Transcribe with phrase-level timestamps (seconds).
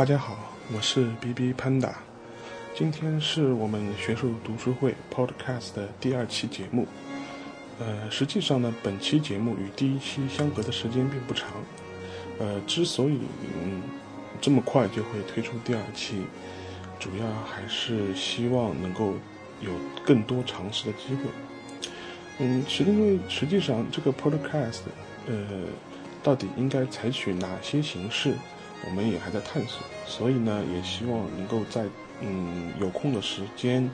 [0.00, 0.34] 大家好，
[0.74, 1.92] 我是 B B Panda，
[2.74, 6.86] 今天是我们学术读书会 Podcast 的第二期节目。
[7.78, 11.50] 呃，实际上呢，本期节目与第一期相隔的时间并不长。
[12.38, 13.18] 呃，之所以
[13.62, 13.82] 嗯
[14.40, 16.22] 这么快就会推出第二期，
[16.98, 19.12] 主要还是希望能够
[19.60, 19.70] 有
[20.02, 21.24] 更多尝试的机会。
[22.38, 24.80] 嗯，是因为实际上这个 Podcast，
[25.26, 25.46] 呃，
[26.22, 28.32] 到底应该采取哪些形式？
[28.86, 31.84] 我们也还在探索，所以呢，也希望能够在
[32.20, 33.90] 嗯有空的时间，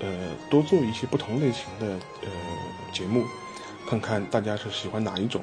[0.00, 1.86] 呃，多做一些不同类型的
[2.22, 2.28] 呃
[2.92, 3.24] 节目，
[3.88, 5.42] 看看大家是喜欢哪一种。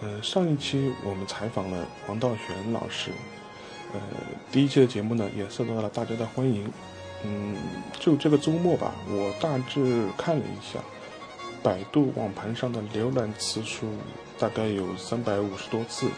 [0.00, 3.10] 呃，上一期我们采访了黄道玄老师，
[3.92, 4.00] 呃，
[4.50, 6.70] 第一期的节目呢也受到了大家的欢迎。
[7.24, 7.54] 嗯，
[8.00, 10.80] 就这个周末吧，我大致看了一下，
[11.62, 13.86] 百度网盘上的浏览次数
[14.38, 16.08] 大概有三百五十多次。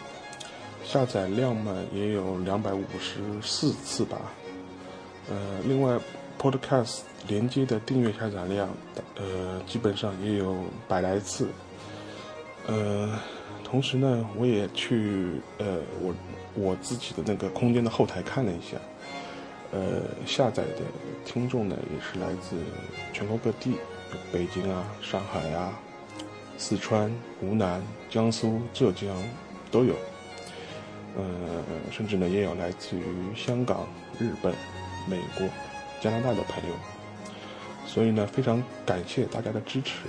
[0.87, 4.31] 下载量嘛也有两百五十四次吧，
[5.29, 5.99] 呃，另外
[6.39, 8.69] ，Podcast 连接的订阅下载量，
[9.15, 10.55] 呃，基本上也有
[10.87, 11.49] 百来次，
[12.67, 13.19] 呃，
[13.63, 16.13] 同时呢，我也去呃我
[16.53, 18.77] 我自己的那个空间的后台看了一下，
[19.71, 20.83] 呃，下载的
[21.25, 22.55] 听众呢也是来自
[23.11, 23.75] 全国各地，
[24.31, 25.77] 北京啊、上海啊、
[26.57, 27.11] 四川、
[27.41, 29.13] 湖南、江苏、浙江
[29.71, 29.95] 都有。
[31.17, 33.03] 呃，甚至呢，也有来自于
[33.35, 33.87] 香港、
[34.19, 34.53] 日本、
[35.07, 35.47] 美国、
[36.01, 36.75] 加拿大的朋友，
[37.85, 40.07] 所以呢，非常感谢大家的支持。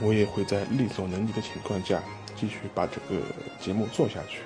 [0.00, 2.02] 我也会在力所能及的情况下，
[2.34, 3.22] 继续把这个
[3.60, 4.40] 节目做下去。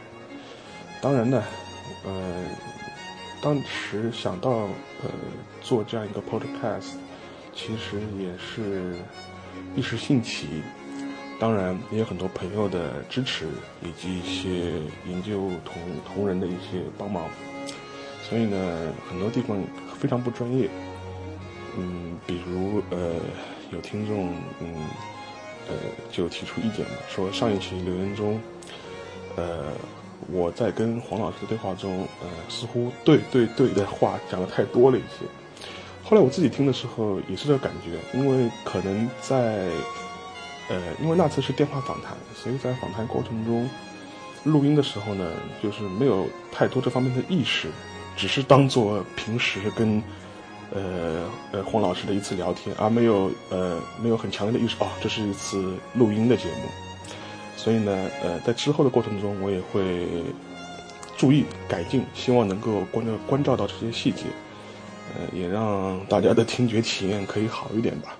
[1.00, 1.42] 当然呢，
[2.04, 2.44] 呃，
[3.40, 5.10] 当时想到呃
[5.62, 6.94] 做这样一个 podcast，
[7.54, 8.96] 其实也是
[9.76, 10.62] 一时兴起。
[11.38, 13.46] 当然，也有很多朋友的支持，
[13.82, 17.28] 以及一些研究同同仁的一些帮忙。
[18.22, 19.62] 所以呢，很多地方
[19.98, 20.66] 非常不专业。
[21.76, 23.16] 嗯，比如呃，
[23.70, 24.74] 有听众嗯
[25.68, 25.74] 呃
[26.10, 28.40] 就提出意见嘛，说上一期留言中，
[29.36, 29.72] 呃，
[30.32, 35.26] 我在跟黄老师的对话中，呃，似乎对对对的话讲的太多了一些。
[36.02, 39.68] 后来我自己听的时候也是这个感觉，因为可能在。
[40.68, 43.68] 呃，因为那次是电话访谈，所以在访谈过程中，
[44.42, 45.32] 录音的时候呢，
[45.62, 47.68] 就是没有太多这方面的意识，
[48.16, 50.02] 只是当做平时跟，
[50.72, 56.68] 呃呃黄老师的一次聊天，而没有呃没有很强烈的意识哦，这是一次录音的节目。
[57.56, 60.06] 所以呢，呃，在之后的过程中，我也会
[61.16, 64.24] 注意改进，希望能够关照关照到这些细节，
[65.14, 68.16] 呃，也让大家的听觉体验可以好一点吧。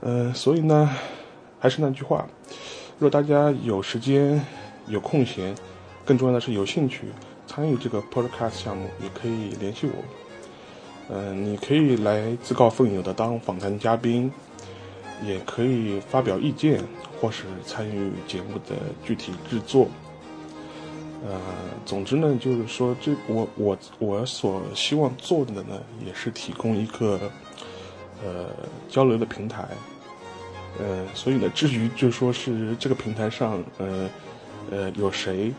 [0.00, 0.88] 呃，所以呢。
[1.66, 2.24] 还是那句话，
[2.96, 4.40] 如果大家有时间、
[4.86, 5.52] 有空闲，
[6.04, 7.08] 更重要的是有兴趣
[7.48, 9.92] 参与这个 podcast 项目，也可以联系我。
[11.12, 14.32] 嗯，你可以来自告奋勇的当访谈嘉宾，
[15.24, 16.80] 也可以发表意见，
[17.20, 19.88] 或是参与节目的具体制作。
[21.28, 21.36] 呃，
[21.84, 27.18] 总之呢，就是说，这我我我所希望做的呢，也是提供一个
[28.24, 28.50] 呃
[28.88, 29.66] 交流的平台。
[30.78, 34.08] 呃，所以呢，至于就说是这个平台上，呃，
[34.70, 35.52] 呃，有谁，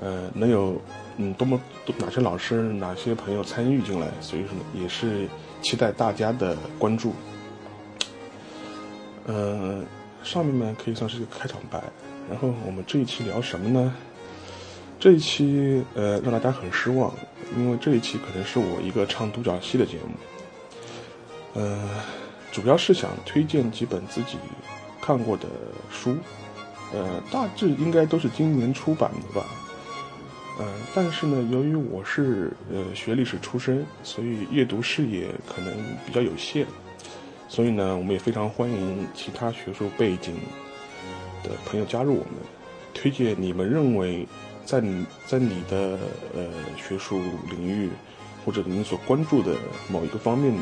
[0.00, 0.80] 呃，能有，
[1.16, 5.28] 嗯，多么多哪些老师、哪些朋友参与进来，所以说呢，也是
[5.62, 7.14] 期待大家的关注。
[9.26, 9.80] 呃，
[10.24, 11.80] 上面呢可以算是一个开场白，
[12.28, 13.94] 然后我们这一期聊什么呢？
[14.98, 17.14] 这一期呃让大家很失望，
[17.56, 21.88] 因为这一期可能是我一个唱独角戏的节目，呃。
[22.50, 24.36] 主要是想推荐几本自己
[25.00, 25.46] 看过的
[25.90, 26.16] 书，
[26.92, 29.46] 呃，大致应该都是今年出版的吧，
[30.58, 35.72] 呃，但是呢，由于我是呃学历史出身，所以阅读视野可能
[36.04, 36.66] 比较有限，
[37.48, 40.34] 所以呢，我们也非常欢迎其他学术背景
[41.44, 42.34] 的朋友加入我们，
[42.92, 44.26] 推荐你们认为
[44.64, 45.98] 在你在你的
[46.34, 47.20] 呃学术
[47.50, 47.90] 领域
[48.44, 49.54] 或者您所关注的
[49.88, 50.52] 某一个方面。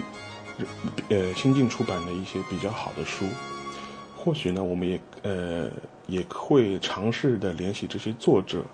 [1.10, 3.26] 呃，新近出版的一些比较好的书，
[4.16, 5.70] 或许呢，我们也呃
[6.06, 8.64] 也会尝试的联系这些作者，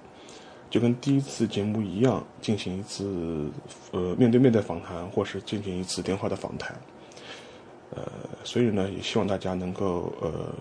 [0.70, 3.50] 就跟第一次节目一样，进行一次
[3.90, 6.80] 呃面对面的访谈，或是进行一次电话的访谈。
[7.90, 8.02] 呃，
[8.44, 10.54] 所以呢，也希望大家能够呃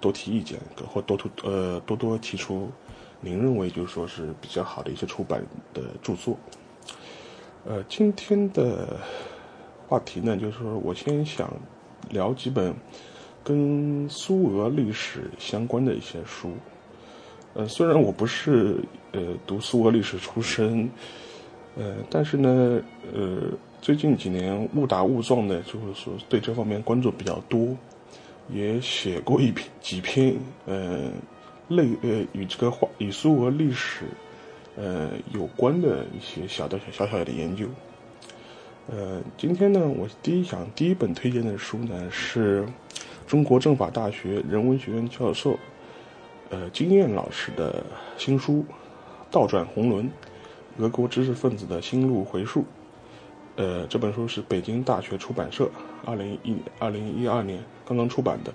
[0.00, 0.58] 多提意见，
[0.92, 2.68] 或多多呃多多提出
[3.20, 5.40] 您认为就是说是比较好的一些出版
[5.72, 6.36] 的著作。
[7.64, 8.98] 呃，今天的。
[9.88, 11.52] 话题呢，就是说我先想
[12.10, 12.74] 聊几本
[13.42, 16.52] 跟苏俄历史相关的一些书。
[17.52, 18.78] 呃，虽然我不是
[19.12, 20.90] 呃读苏俄历史出身，
[21.76, 22.82] 呃，但是呢，
[23.12, 23.42] 呃，
[23.80, 27.76] 最近几年误打误撞的，就是说对这方面关注比较多，
[28.50, 30.34] 也写过一篇几篇，
[30.66, 31.10] 呃，
[31.68, 34.06] 类呃与这个话与苏俄历史，
[34.76, 37.66] 呃有关的一些小的小小小的研究。
[38.86, 42.66] 呃，今天呢，我第一想第一本推荐的书呢，是
[43.26, 45.58] 中国政法大学人文学院教授，
[46.50, 47.82] 呃，金燕老师的
[48.18, 48.56] 新书
[49.30, 50.10] 《倒转红轮：
[50.76, 52.60] 俄国知识分子的心路回溯》。
[53.56, 55.70] 呃，这本书是北京大学出版社
[56.04, 58.52] 二零一二零一二年刚刚出版的。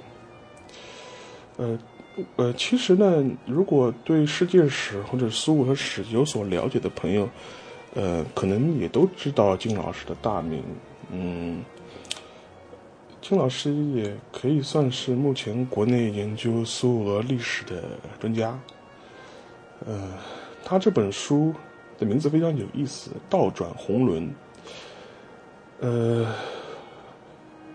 [1.57, 1.79] 呃，
[2.35, 7.27] 呃，其实呢，如果对世界史或者苏俄史有所了解的朋友，
[7.95, 10.63] 呃，可能也都知道金老师的大名，
[11.11, 11.65] 嗯，
[13.19, 17.83] 金老师也可以算是目前国内研究苏俄历史的
[18.19, 18.57] 专家。
[19.87, 20.07] 呃，
[20.63, 21.51] 他这本书
[21.97, 24.23] 的名字非常有意思，《倒转红轮》。
[25.79, 26.31] 呃，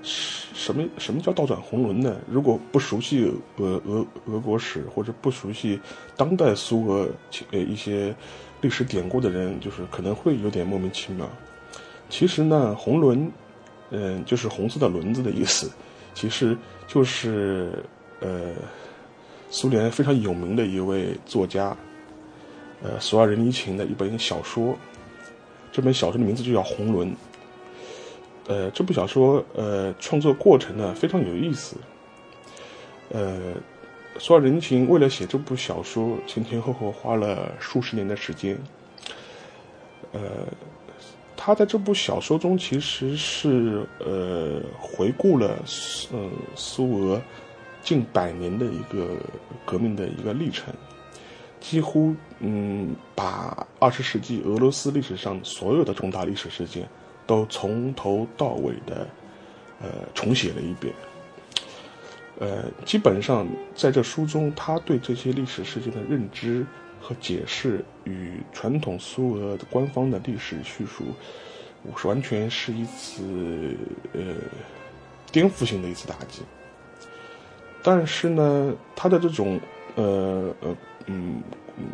[0.02, 2.16] 什么什么叫倒转红轮呢？
[2.28, 5.80] 如果不熟悉俄俄俄国史或者不熟悉
[6.16, 7.08] 当代苏俄
[7.50, 8.14] 呃一些。
[8.64, 11.28] 历史典故的人，就是可能会有点莫名其妙。
[12.08, 13.30] 其实呢，红轮，
[13.90, 15.70] 嗯，就是红色的轮子的意思，
[16.14, 16.56] 其实
[16.86, 17.84] 就是
[18.20, 18.54] 呃，
[19.50, 21.76] 苏联非常有名的一位作家，
[22.82, 24.74] 呃，索尔仁尼琴的一本小说。
[25.70, 27.10] 这本小说的名字就叫《红轮》。
[28.46, 31.76] 呃，这部小说呃创作过程呢非常有意思，
[33.10, 33.52] 呃。
[34.18, 38.56] 索尔仁情为了写这部小说，前前后后花了数十年的时间。
[40.12, 40.20] 呃，
[41.36, 45.58] 他在这部小说中其实是呃回顾了
[46.12, 47.20] 呃苏俄
[47.82, 49.16] 近百年的一个
[49.64, 50.72] 革命的一个历程，
[51.60, 56.88] 几乎嗯把二十世纪俄罗斯历史上所有的重大历史事件
[57.26, 59.08] 都从头到尾的
[59.82, 60.94] 呃重写了一遍。
[62.40, 66.66] 呃，基本上在这书中，他对这些历史事件的认知
[67.00, 71.04] 和解释，与传统苏俄的官方的历史叙述，
[71.96, 73.76] 是完全是一次
[74.12, 74.20] 呃
[75.30, 76.42] 颠覆性的一次打击。
[77.82, 79.60] 但是呢，他的这种
[79.94, 80.76] 呃呃
[81.06, 81.40] 嗯
[81.78, 81.84] 嗯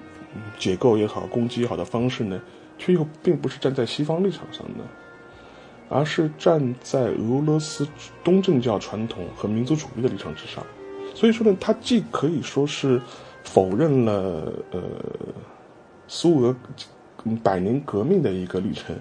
[0.58, 2.40] 解构也好，攻击也好的方式呢，
[2.78, 4.84] 却又并不是站在西方立场上的。
[5.90, 7.86] 而是站在俄罗斯
[8.22, 10.64] 东正教传统和民族主义的立场之上，
[11.16, 13.02] 所以说呢，他既可以说是
[13.42, 14.80] 否认了呃
[16.06, 16.56] 苏俄
[17.42, 18.96] 百年革命的一个历程，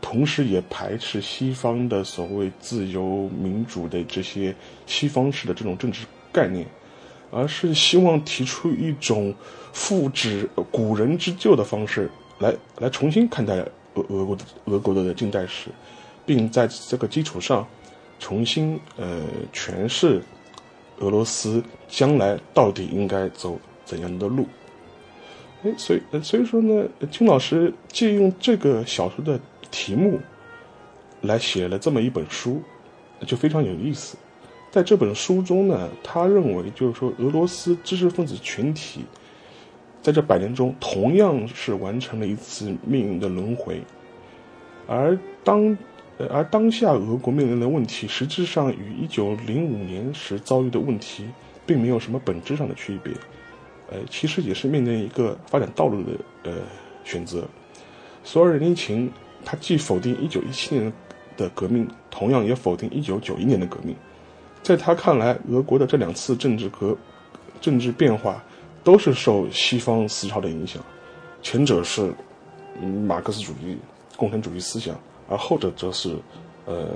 [0.00, 4.54] 同时也排斥西方的所谓自由民主的这些
[4.86, 6.66] 西方式的这种政治概念，
[7.30, 9.34] 而是希望提出一种
[9.74, 13.56] 复制古人之旧的方式来来重新看待
[13.94, 15.68] 俄俄国的俄国的近代史。
[16.24, 17.66] 并在这个基础上，
[18.18, 19.22] 重新呃
[19.52, 20.22] 诠释
[20.98, 24.46] 俄罗斯将来到底应该走怎样的路。
[25.64, 29.40] 哎，所以所以说呢，金老师借用这个小说的
[29.70, 30.20] 题目
[31.22, 32.62] 来写了这么一本书，
[33.26, 34.16] 就非常有意思。
[34.70, 39.04] 在这本书中呢，他认为就是说，俄罗斯知识分子群体
[40.00, 43.82] 在这百年中同样是完成了一次命运的轮回，
[44.86, 45.76] 而当。
[46.30, 51.26] 而当下俄国面临的问题，实质上与一九零五年时遭遇的问题，
[51.64, 53.12] 并没有什么本质上的区别。
[53.90, 56.12] 呃，其实也是面临一个发展道路的
[56.44, 56.58] 呃
[57.04, 57.46] 选择。
[58.24, 59.10] 索尔仁尼琴
[59.44, 60.92] 他既否定一九一七年
[61.36, 63.94] 的革命，同样也否定一九九一年的革命。
[64.62, 66.96] 在他看来，俄国的这两次政治革
[67.60, 68.42] 政治变化，
[68.84, 70.82] 都是受西方思潮的影响。
[71.42, 72.12] 前者是
[73.06, 73.76] 马克思主义、
[74.16, 74.96] 共产主义思想。
[75.32, 76.14] 而后者则是，
[76.66, 76.94] 呃，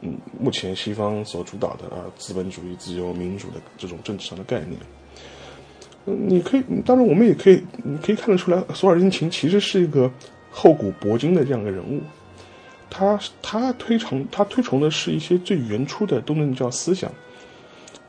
[0.00, 4.72] 嗯，目前西方所主导的啊，资本主义、自由民主的这种政治上的概念。
[6.06, 10.10] 嗯，你可以，当然我们也可以，你可以看得出来，索尔仁琴其实是一个
[10.50, 12.00] 厚古薄今的这样一个人物。
[12.90, 17.08] 他他推崇他推崇的是一些最原初的东正教思想，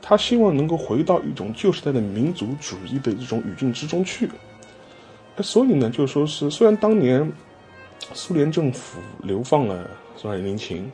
[0.02, 4.28] 他希望能够回到一种旧时代的民族主义的这种语境之中去。
[5.40, 7.32] 所以呢，就说是虽然当年。
[8.12, 10.90] 苏联政府流放了索尔仁琴，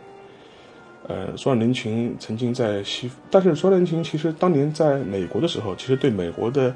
[1.08, 6.74] 呃，索尔仁琴曾经在西，但是索尔仁琴其实当年在美国的时候，其实对美国的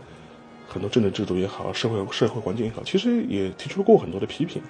[0.68, 4.60] 很多政治制度也好，社会社会环境也好，其实也提出过很多的批评。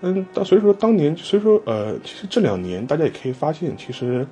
[0.00, 4.26] 嗯，但所以说当年，所以说呃，其实这两年大家也可以发现，其实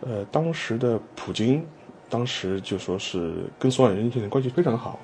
[0.00, 1.64] 呃，当时的普京，
[2.08, 4.98] 当时就说是跟索尔仁琴的关系非常好。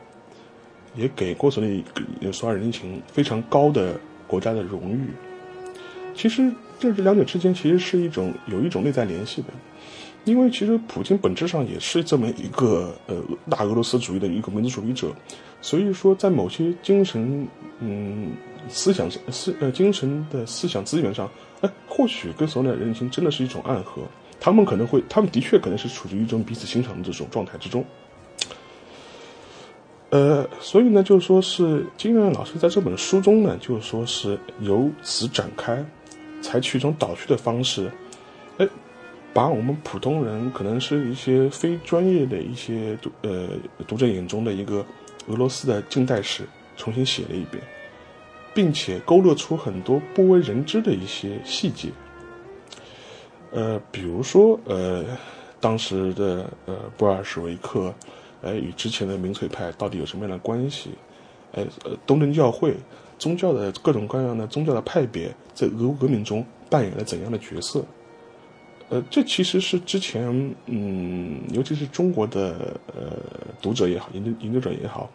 [0.94, 1.84] 也给过索里
[2.32, 5.10] 索尔仁琴非常高的国家的荣誉。
[6.14, 9.48] 其实这这两者之间其实是一种有一种内在联系的，
[10.24, 15.08] 因为其实普京本质上也是这么一个呃大俄罗斯主义的一个民族主义者，
[15.60, 17.46] 所以说在某些精神
[17.80, 18.32] 嗯
[18.68, 21.30] 思想思呃精神的思想资源上，
[21.60, 24.02] 哎，或许跟所有的人情真的是一种暗合，
[24.40, 27.84] 他们可能会，他们的确可能是处于一种彼此欣赏的这种状态之中。
[30.10, 35.84] 呃，所以呢，就是说是金远老师在这本书中呢，就是说是由此展开。
[36.42, 37.90] 采取一种导叙的方式，
[38.58, 38.68] 哎，
[39.32, 43.48] 把我们普通人可能是一些非专业的一些读呃
[43.88, 44.84] 读者眼中的一个
[45.26, 46.44] 俄罗斯的近代史
[46.76, 47.60] 重新写了一遍，
[48.54, 51.88] 并且勾勒出很多不为人知的一些细节。
[53.50, 55.04] 呃，比如说呃，
[55.58, 57.92] 当时的呃布尔什维克，
[58.46, 60.90] 哎，与之前的民粹派到底有什么样的关系？
[61.52, 62.74] 哎，呃，东正教会。
[63.18, 67.82] 宗教的各种各样的宗教的派别在俄乌革命中扮演了怎样的角色？
[68.90, 73.16] 呃，这其实是之前，嗯，尤其是中国的呃
[73.62, 75.10] 读者也好，研究研究者也好，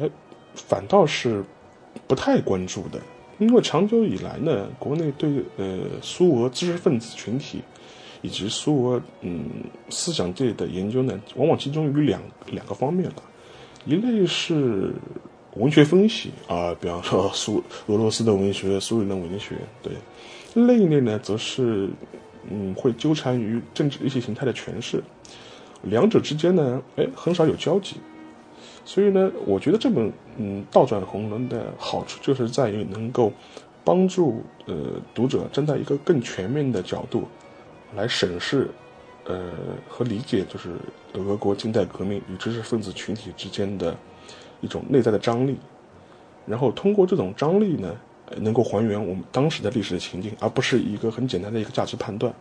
[0.00, 0.08] 哎，
[0.54, 1.44] 反倒是
[2.06, 2.98] 不太关注的，
[3.38, 7.62] 因为长久以来呢，国内对呃苏俄知识分子群体
[8.24, 9.44] 以及苏俄嗯
[9.88, 13.22] 思想界的研究呢，往往集中于两两个方面了，
[13.84, 14.92] 一类是。
[15.56, 19.92] 文学分析啊，比方说苏俄罗斯的文学、苏联的文学，对；
[20.54, 21.88] 另一类呢，则是
[22.50, 25.00] 嗯，会纠缠于政治意识形态的诠释，
[25.82, 27.94] 两者之间呢，哎，很少有交集。
[28.84, 33.32] 所以呢，我觉得这本嗯《倒转红轮》的好处就是在于能够
[33.84, 34.74] 帮助呃
[35.14, 37.22] 读者站在一个更全面的角度
[37.94, 38.70] 来审视
[39.24, 39.52] 呃
[39.88, 40.76] 和理解，就是
[41.14, 43.96] 俄国近代革命与知识分子群体之间的。
[44.60, 45.58] 一种内在的张力，
[46.46, 47.94] 然后通过这种张力呢，
[48.38, 52.32] 能够还原我们当时的历史的情境，而不是一个很简单的一个价值判断。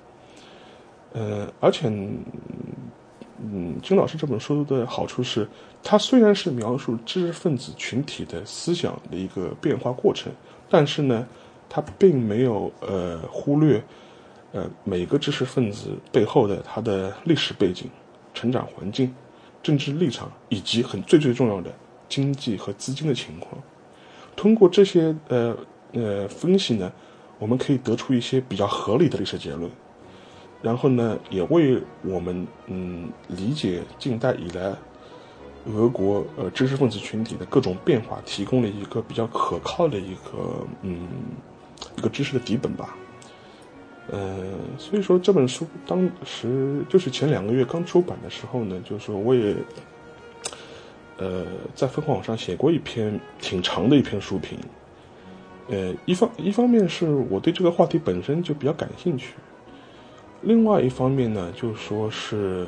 [1.12, 5.45] 呃，而且，嗯，金老师这本书的好处是，
[5.83, 10.31] 它虽然是描述知识分子群体的思想的一个变化过程，
[10.69, 11.27] 但是呢，
[11.67, 13.83] 它并没有呃忽略
[14.53, 17.89] 呃每个知识分子背后的他的历史背景、
[18.33, 19.13] 成长环境、
[19.62, 21.69] 政治立场，以及很最最重要的。
[22.10, 23.60] 经济和资金的情况，
[24.36, 25.57] 通过这些呃
[25.93, 26.91] 呃分析呢，
[27.39, 29.67] 我们可以得出一些比较合理的历史结论，
[30.62, 34.75] 然后呢，也为我们嗯理解近代以来
[35.65, 41.07] 俄国呃知识分子群体的各种变化提供了一个比较可靠的一个嗯
[41.98, 42.95] 一个知识的底本吧。
[44.12, 49.55] 呃，所以说这本书当时就是前两个月刚出版的时候呢，就是说我也。
[51.17, 51.45] 呃，
[51.75, 54.57] 在分网上写过一篇挺长的一篇书评，
[55.69, 59.36] 呃，一方一方面是我对这个话题本身就比较感兴趣，
[60.41, 62.65] 另外一方面呢，就说是，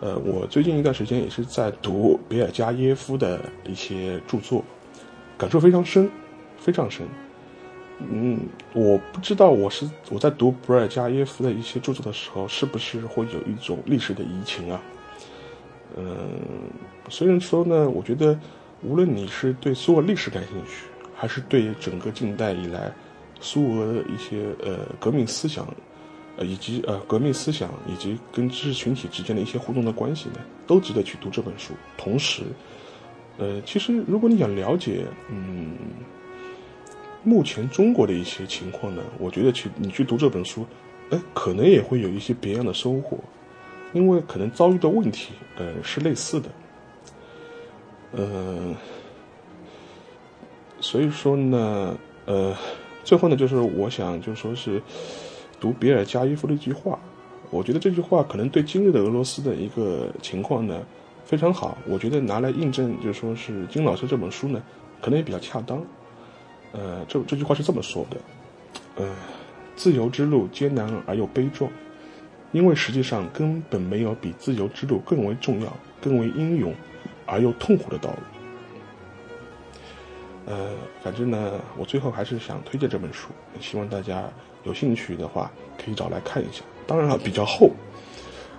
[0.00, 4.64] 呃，我最近一段时间也是在读比尔加耶夫的一些著作，
[5.36, 6.10] 感受非常深，
[6.56, 7.06] 非常深。
[7.98, 8.40] 嗯，
[8.74, 14.80] 我不知道我是我在读比尔加耶夫的一些著作的时候，是不是会有一种历史的移情啊？
[15.96, 16.28] 嗯，
[17.08, 18.38] 虽然说呢，我觉得
[18.82, 20.84] 无论你是对苏俄历史感兴趣，
[21.14, 22.92] 还是对整个近代以来
[23.40, 25.66] 苏俄的一些呃革命思想，
[26.36, 31.72] 呃以及呃革命思想以及跟知识群体之间的一些互动的关系呢，都值得去读这本书。
[31.96, 32.42] 同时，
[33.38, 35.78] 呃，其实如果你想了解嗯
[37.26, 40.64] 目前中国的一些情况呢，我觉得去你去读这本书，
[41.10, 43.18] 哎，可能也会有一些别样的收获。
[43.92, 46.48] 因为可能遭遇的问题，呃，是类似的，
[48.12, 48.74] 呃，
[50.80, 52.54] 所以说呢，呃，
[53.02, 54.82] 最后呢，就是我想就说是
[55.58, 56.98] 读比尔加耶夫的一句话，
[57.50, 60.82] 我觉得这句话可能对今日的俄罗斯的一个情况呢
[61.24, 64.62] 非常好，我觉得拿来印证，就说是金老师这本书呢，
[65.00, 65.82] 可能也比较恰当，
[66.76, 68.16] 呃，这这句话是这么说的，
[68.96, 69.14] 呃，
[69.74, 71.70] 自由之路艰难而又悲壮。
[72.52, 76.72] 因为实际上根本没有比自由之路更为重要、更为英勇
[77.26, 78.16] 而又痛苦的道路。
[80.46, 80.70] 呃，
[81.02, 83.28] 反正呢，我最后还是想推荐这本书，
[83.60, 84.22] 希望大家
[84.62, 86.62] 有兴趣的话可以找来看一下。
[86.86, 87.72] 当然了，比较厚。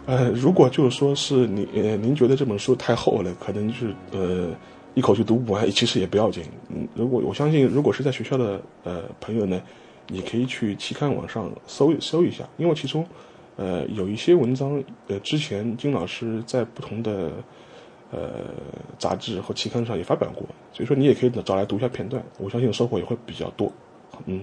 [0.06, 4.50] 呃，如果就是说是你呃您觉得这本书太厚了，可能就是呃
[4.98, 6.44] 一口气读不完，其实也不要紧。
[6.70, 9.62] 嗯，如果我相信，如果是在学校的呃朋友呢，
[10.08, 13.06] 你可以去期刊网上搜搜一下，因为其中。
[13.58, 17.32] 呃，有一些文章，呃，之前金老师在不同的
[18.12, 18.46] 呃
[19.00, 23.72] 杂志或期刊上也发表过，所以说你也可以找来读一下片段，我相信收获也会比较多。
[24.26, 24.42] 嗯。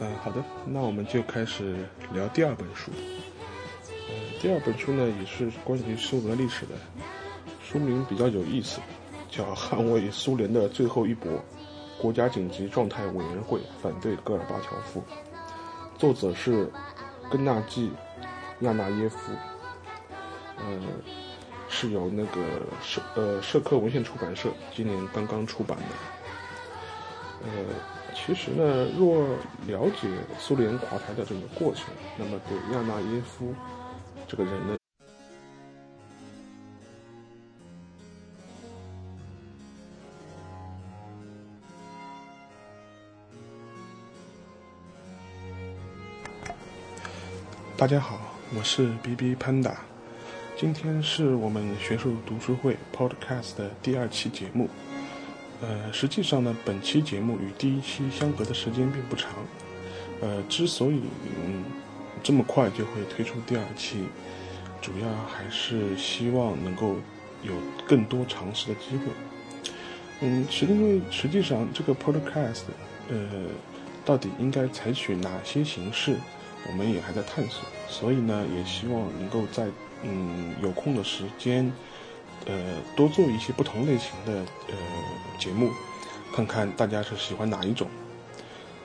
[0.00, 1.74] 嗯，好的，那我们就开始
[2.12, 2.92] 聊第二本书。
[3.90, 6.74] 嗯，第二本书呢也是关于苏俄历史的，
[7.64, 8.80] 书名比较有意思，
[9.28, 11.42] 叫《捍卫苏联的最后一搏：
[12.00, 15.02] 国家紧急状态委员会反对戈尔巴乔夫》，
[15.98, 16.70] 作者是
[17.28, 17.90] 根纳季·
[18.64, 19.32] 亚纳耶夫。
[20.60, 20.80] 嗯，
[21.68, 22.40] 是由那个
[22.80, 25.84] 社呃社科文献出版社今年刚刚出版的。
[27.42, 27.97] 呃。
[28.26, 29.24] 其实呢，若
[29.66, 30.06] 了解
[30.38, 31.86] 苏联垮台的整个过程，
[32.18, 33.54] 那么对亚纳耶夫
[34.26, 34.76] 这个人呢，
[47.78, 48.20] 大家好，
[48.54, 49.74] 我是 B B Panda，
[50.54, 54.68] 今天是我们学术读书会 Podcast 的第二期节目。
[55.60, 59.30] 呃，实际上呢，本期节目与第一期相隔的时间并不长。
[60.20, 61.00] 呃，之所以
[61.44, 61.64] 嗯
[62.22, 64.04] 这么快就会推出第二期，
[64.80, 66.96] 主要还是希望能够
[67.42, 67.52] 有
[67.86, 69.04] 更多尝试的机会。
[70.20, 72.62] 嗯，是因为实际上这个 podcast，
[73.08, 73.16] 呃，
[74.04, 76.16] 到底应该采取哪些形式，
[76.68, 77.64] 我们也还在探索。
[77.88, 79.68] 所以呢，也希望能够在
[80.02, 81.72] 嗯有空的时间。
[82.46, 84.32] 呃，多做一些不同类型的
[84.68, 84.74] 呃
[85.38, 85.70] 节目，
[86.34, 87.86] 看看大家是喜欢哪一种。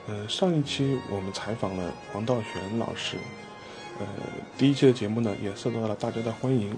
[0.06, 3.16] 呃，上一期我们采访了黄道玄老师，
[3.98, 4.06] 呃，
[4.58, 6.76] 第一期的节目呢也受到了大家的欢迎。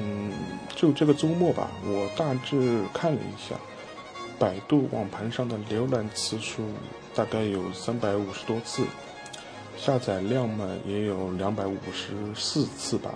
[0.00, 0.32] 嗯，
[0.74, 3.54] 就这个周末吧，我大致看了一下，
[4.36, 6.64] 百度网盘上的浏览次数
[7.14, 8.84] 大概有三百五十多次，
[9.76, 13.10] 下载量嘛也有两百五十四次吧。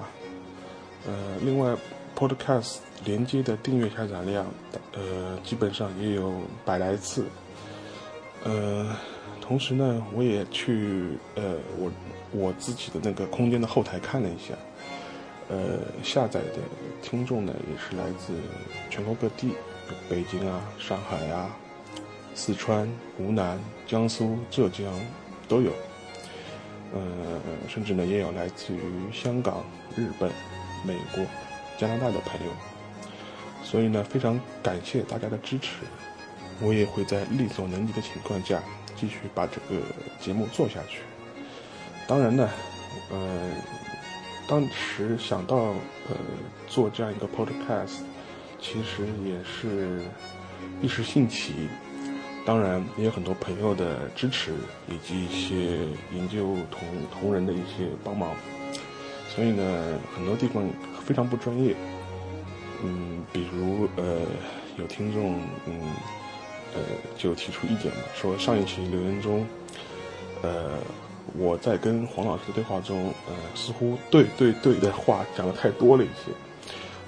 [1.09, 1.75] 呃，另外。
[2.19, 4.45] Podcast 连接的订阅下载量，
[4.93, 7.25] 呃，基本上也有百来次。
[8.43, 8.93] 呃，
[9.41, 11.93] 同时呢，我也去呃，我
[12.33, 14.53] 我自己的那个空间的后台看了一下，
[15.49, 16.59] 呃，下载的
[17.01, 18.35] 听众呢也是来自
[18.91, 19.53] 全国各地，
[20.11, 21.55] 北京啊、上海啊、
[22.35, 24.93] 四川、湖南、江苏、浙江
[25.47, 25.71] 都有。
[26.93, 27.01] 呃，
[27.69, 28.81] 甚至呢也有来自于
[29.13, 29.65] 香港、
[29.97, 30.29] 日本、
[30.85, 31.25] 美国。
[31.79, 32.53] 加拿大的朋友，
[33.63, 35.85] 所以呢，非常感谢大家的支持。
[36.61, 38.61] 我也会在力所能及的情况下，
[38.97, 39.81] 继续把这个
[40.21, 41.03] 节目做下去。
[42.09, 42.51] 当然呢，
[43.13, 43.51] 呃，
[44.49, 45.57] 当时想到
[46.09, 46.17] 呃
[46.67, 48.01] 做这样一个 podcast，
[48.61, 50.01] 其实也是
[50.83, 51.69] 一时兴起。
[52.45, 54.53] 当然也有很多朋友的支持，
[54.89, 58.35] 以及一些研究同同仁的一些帮忙。
[59.29, 60.69] 所以呢，很多地方。
[61.09, 61.75] 非常不专业，
[62.85, 64.21] 嗯，比如呃，
[64.77, 65.81] 有听众嗯
[66.75, 66.81] 呃
[67.17, 69.47] 就提出意见嘛，说上一期留言中，
[70.43, 70.77] 呃，
[71.39, 76.31] 我在跟黄老师的对话中，呃，似乎对对对的话讲的太多了一些。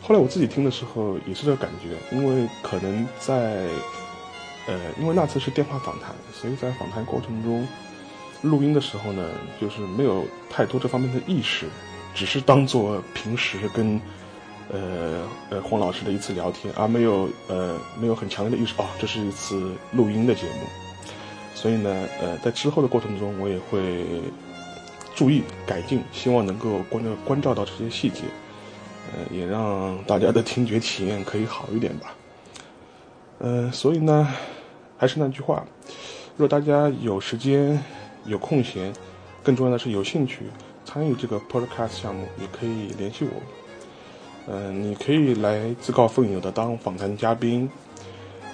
[0.00, 3.68] 后来我自己听的时候也是这感觉，因为可能在
[4.66, 7.68] 呃，因为那次是电话访谈，所以在访谈过程中
[8.40, 9.28] 录音的时候呢，
[9.60, 11.66] 就是没有太多这方面的意识。
[12.14, 14.00] 只是当做平时跟，
[14.70, 20.66] 呃呃黄老师的一次聊天，而没有呃没有很强烈的意识哦，这是一次录音的节目。
[21.54, 24.04] 所以呢，呃，在之后的过程中，我也会
[25.14, 28.22] 注意改进，希望能够关照关照到这些细节，
[29.12, 32.14] 呃，也让大家的听觉体验可以好一点吧。
[33.38, 34.26] 呃，所以呢，
[34.96, 35.64] 还是那句话，
[36.36, 37.78] 若大家有时间、
[38.24, 38.92] 有空闲，
[39.42, 40.44] 更重要的是有兴趣。
[40.92, 43.30] 参与这个 podcast 项目也可以联系我，
[44.52, 47.70] 嗯，你可以来自告奋勇的当访谈嘉宾，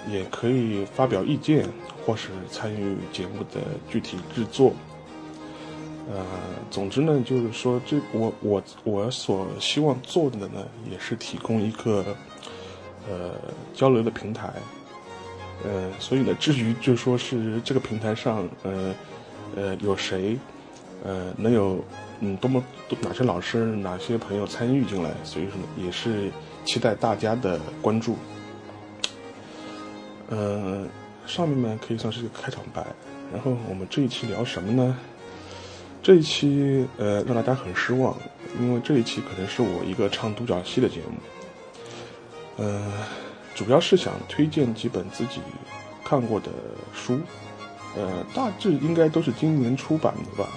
[0.07, 1.67] 也可以发表意见，
[2.05, 4.71] 或是参与节目的具体制作。
[6.09, 6.23] 呃，
[6.69, 12.05] 总之呢，就是说，这我我我所希望做的呢，也是提供一个
[13.09, 13.31] 呃
[13.73, 14.53] 交流的平台。
[15.65, 18.93] 呃，所以呢，至于就说是这个平台上，呃
[19.55, 20.37] 呃，有谁，
[21.03, 21.83] 呃，能有。
[22.19, 26.31] 嗯，多么多哪些老师、哪些朋友参与进来，所以说也是
[26.65, 28.17] 期待大家的关注。
[30.27, 30.83] 呃，
[31.27, 32.83] 上面呢可以算是一个开场白，
[33.31, 34.97] 然后我们这一期聊什么呢？
[36.01, 38.17] 这一期呃让大家很失望，
[38.59, 42.63] 因为这一期可能是我一个唱独角戏的节目。
[42.63, 42.91] 呃，
[43.53, 45.39] 主要是想推荐几本自己
[46.03, 46.49] 看过的
[46.95, 47.19] 书，
[47.95, 50.49] 呃，大致应该都是今年出版的吧。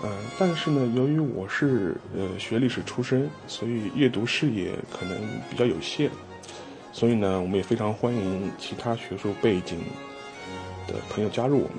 [0.00, 0.08] 呃，
[0.38, 5.18] 但是呢，由于我是呃学历史出身，所以阅读视野可能
[5.50, 6.08] 比较有限，
[6.92, 9.80] 所以呢，我们也非常欢迎其他学术背景
[10.86, 11.78] 的朋友加入我们，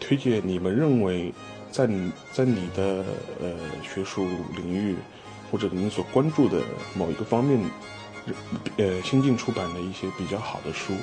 [0.00, 1.30] 推荐你们认为
[1.70, 3.04] 在你在你的
[3.42, 4.96] 呃学术领域
[5.52, 6.62] 或者您所关注的
[6.96, 7.60] 某一个方面，
[8.78, 10.94] 呃新近出版的一些比较好的书，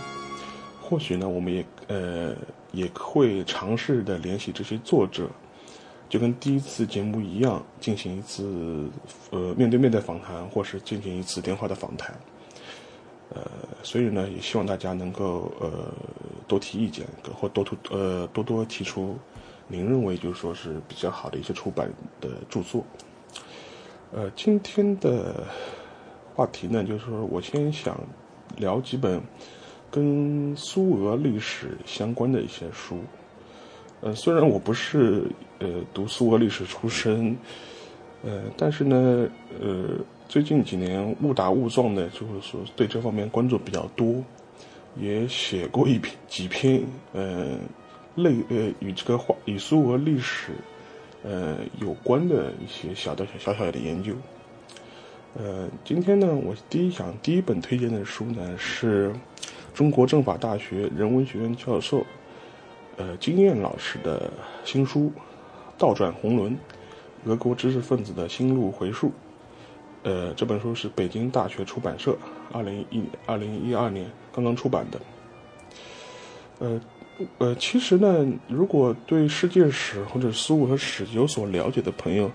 [0.81, 2.35] 或许呢，我们也呃
[2.71, 5.29] 也会尝试的联系这些作者。
[6.09, 8.89] 就跟第一次节目一样，进行一次
[9.31, 12.17] 呃面对面的访谈，或是进行一次电话的访谈。
[13.35, 13.41] 呃，
[13.83, 15.69] 所以呢，也希望大家能够呃
[16.47, 19.17] 多提意见，或多多呃多多提出
[19.67, 21.91] 您认为就是说是比较好的一些出版
[22.21, 22.85] 的著作。
[24.13, 25.43] 呃，今天的
[26.33, 27.99] 话题呢，就是说我先想
[28.55, 29.21] 聊几本
[29.91, 33.01] 跟苏俄历史相关的一些书。
[33.99, 35.23] 呃，虽然我不是
[35.57, 37.35] 呃读苏俄历史出身，
[38.23, 39.27] 呃，但是呢，
[39.59, 39.85] 呃，
[40.29, 44.23] 最近几年误打误撞的，就是说对这方面关注比较多，
[44.95, 46.83] 也写过一篇几篇
[47.13, 47.57] 呃
[48.13, 50.51] 类呃与这个话与苏俄历史
[51.23, 54.13] 呃有关的一些小的小小小的研究。
[55.33, 59.11] 呃，今天呢，我第一想第一本推荐的书呢是
[59.73, 62.05] 中国政法大学人文学院教授。
[62.97, 64.29] 呃，金燕老师的
[64.65, 65.01] 新书
[65.77, 66.57] 《倒转红轮：
[67.25, 69.07] 俄国知识分子的心路回溯》。
[70.01, 72.17] 呃，这本书是北京大学出版社
[72.51, 74.99] 二零一二零一二年刚刚出版的。
[76.59, 76.81] 呃
[77.37, 82.31] 呃，其实呢，如果对世界史或者苏俄史有所了解的朋友，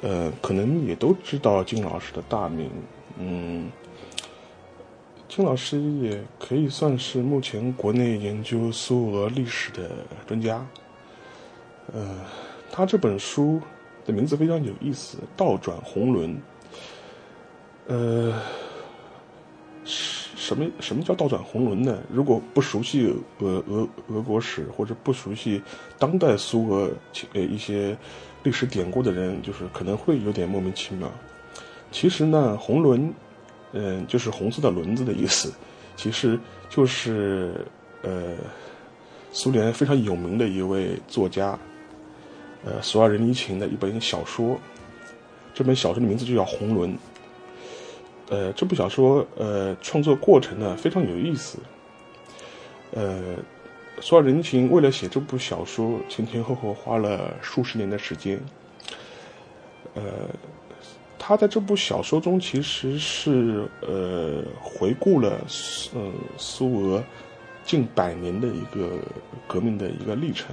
[0.00, 2.68] 呃，可能也都知道金老师的大名。
[3.18, 3.70] 嗯。
[5.34, 9.88] 金老师也可以算是目前国内研究苏俄历史的
[10.26, 10.62] 专家。
[11.90, 12.16] 呃，
[12.70, 13.58] 他这本书
[14.04, 16.34] 的名字非常有意思，《倒转红轮》。
[17.86, 18.42] 呃，
[19.86, 21.98] 什么什么叫倒转红轮呢？
[22.12, 23.06] 如果不熟悉
[23.38, 25.62] 俄俄俄国史或者不熟悉
[25.98, 26.92] 当代苏俄
[27.32, 27.96] 呃一些
[28.42, 31.10] 历史典故的人，就是可能会有点莫名其妙。
[31.90, 33.10] 其实呢，红轮。
[33.72, 35.50] 嗯，就是红色的轮子的意思，
[35.96, 37.64] 其实就是
[38.02, 38.36] 呃，
[39.32, 41.58] 苏联非常有名的一位作家，
[42.64, 44.60] 呃，索尔仁尼琴的一本小说，
[45.54, 46.90] 这本小说的名字就叫《红轮》。
[48.28, 51.58] 呃，这部小说呃创作过程呢非常有意思，
[52.90, 53.36] 呃，
[54.00, 58.38] 索尔仁尼琴为了写这部小说，前前后后花了数十年的时间，
[59.94, 60.02] 呃。
[61.24, 65.38] 他在这部小说中其实是呃回顾了
[65.94, 67.00] 呃苏俄
[67.64, 68.98] 近百年的一个
[69.46, 70.48] 革命的一个历程，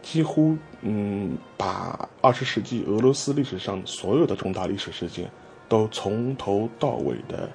[0.00, 5.28] 几乎嗯把二十世纪俄罗斯历史上所有的重大历史事件
[5.68, 7.50] 都从头到尾的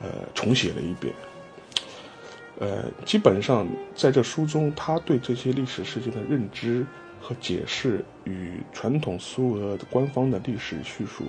[0.00, 1.14] 呃重写了一遍。
[2.58, 6.86] 呃，基本上在这书中，他对这些历史事件的认知。
[7.20, 11.24] 和解释与传统苏俄官方的历史叙述，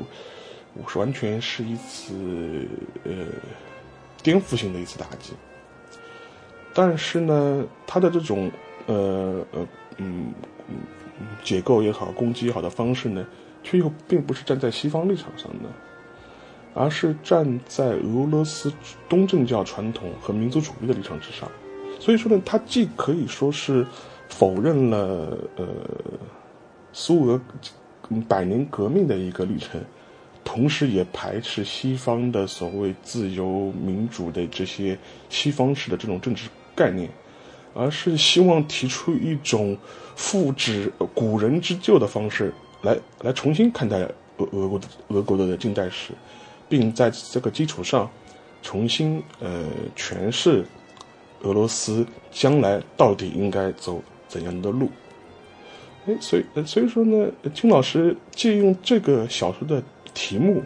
[0.88, 2.66] 是完全是一次
[3.04, 3.12] 呃
[4.24, 5.34] 颠覆性的一次打击。
[6.74, 8.50] 但是呢，他的这种
[8.88, 10.34] 呃呃嗯
[10.70, 10.78] 嗯
[11.44, 13.28] 解构也好，攻击也好的方式呢，
[13.62, 15.70] 却又并不是站在西方立场上的，
[16.74, 18.72] 而是站在俄罗斯
[19.10, 21.52] 东正教传统和民族主义的立场之上。
[22.00, 23.86] 所以说呢，他既可以说是。
[24.32, 25.68] 否认了呃
[26.94, 27.40] 苏俄
[28.28, 29.80] 百年革命的一个历程，
[30.44, 34.98] 同时也排斥西方的所谓自由民主的这些
[35.30, 37.10] 西方式的这种政治概念，
[37.76, 39.78] 而是希望提出一种
[40.16, 44.00] 复制古人之旧的方式来来重新看待
[44.38, 46.14] 俄俄国的俄国的近代史，
[46.68, 48.10] 并在这个基础上
[48.64, 49.66] 重新呃
[49.96, 50.66] 诠释
[51.44, 54.02] 俄罗斯将来到底应该走。
[54.32, 54.90] 怎样的路？
[56.08, 60.64] 哎，所以，所以说呢，金老师借用这个小说的题目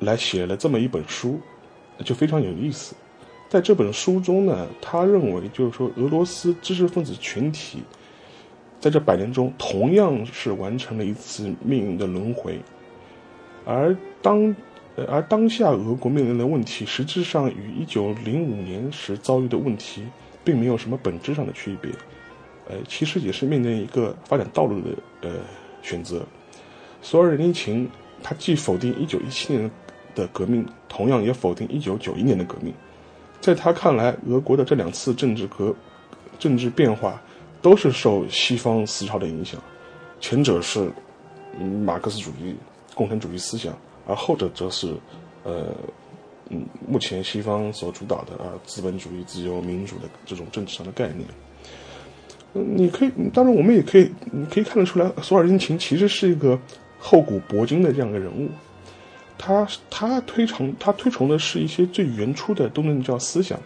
[0.00, 1.40] 来写了这么一本书，
[2.04, 2.96] 就非常有意思。
[3.48, 7.84] 在这本书中呢，他认为就是说，俄罗斯知识分子群体
[8.80, 12.60] 在这百年中同样是完成了一次命运的轮回，
[13.64, 14.54] 而当
[15.08, 20.02] 而当下俄国面临的问题，实质上与一九零五年时遭遇的问题
[20.44, 21.90] 并没有什么本质上的区别。
[22.68, 24.90] 呃，其实也是面临一个发展道路的
[25.22, 25.36] 呃
[25.82, 26.24] 选择。
[27.02, 27.88] 索尔仁尼琴
[28.22, 29.70] 他既否定1917年
[30.14, 32.74] 的革命，同样也否定1991年的革命。
[33.40, 35.74] 在他看来，俄国的这两次政治革
[36.38, 37.22] 政治变化
[37.62, 39.62] 都是受西方思潮的影响，
[40.20, 40.90] 前者是
[41.84, 42.56] 马克思主义、
[42.94, 43.76] 共产主义思想，
[44.06, 44.94] 而后者则是
[45.44, 45.72] 呃
[46.48, 51.28] 嗯目前西方所主导的啊资本主义、自由民主的这种政治上的概念。
[52.64, 56.58] 你可以，当然我们也可以，你可以看得出来，索尔仁琴其实是一个
[56.98, 58.48] 厚古薄今的这样一个人物。
[59.38, 63.60] 他他推崇他推崇的是一些最原初的东正教思想，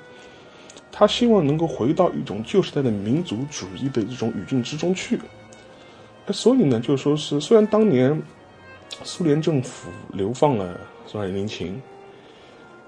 [0.90, 5.18] 他希望能够回到一种旧时代的民族主义的这种语境之中去。
[6.32, 8.20] 所以呢，就说是虽然当年
[9.04, 11.80] 苏联政府流放了索尔仁琴，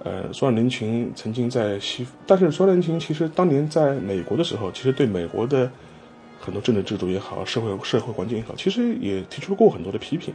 [0.03, 5.71] 呃，索尔仁琴曾经在西，但是索尔仁琴其实当年在美国的时候，其实对美国的。
[6.45, 10.35] 很多政治制度也好，社会社会环境也好，其实也提出过很多的批评。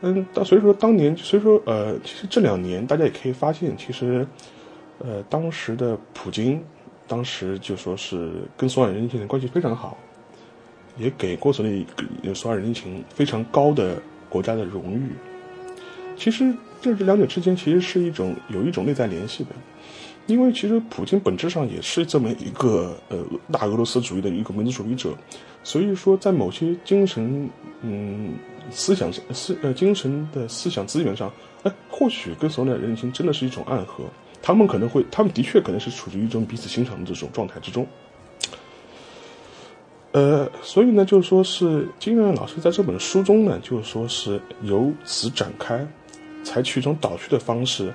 [0.00, 4.26] 嗯，但所以说当年，所以说呃，其实这两年大家也可以发现，其实
[4.98, 6.62] 呃，当时的普京，
[7.06, 9.98] 当时就说是跟索尔仁情的关系非常好，
[10.96, 11.86] 也给过索里
[12.34, 15.10] 索尔仁情非常高的国家的荣誉。
[16.16, 19.50] 其实这两者之间其实是一种有一种内在联系的。
[20.26, 23.18] 因为其实普京本质上也是这么一个呃
[23.52, 25.10] 大俄罗斯主义的一个民族主义者，
[25.62, 27.48] 所以说在某些精神
[27.82, 28.34] 嗯
[28.70, 31.30] 思想思呃精神的思想资源上，
[31.62, 34.04] 哎，或许跟索尔人情真的是一种暗合，
[34.40, 37.86] 他们可能会，他们的确可能是处于一种彼此欣赏的这种状态之中。
[40.12, 45.86] 呃，所以呢，就是说是金远老师在这本书中呢，就是说是由此展开，
[46.44, 47.92] 采取一种导叙的方式，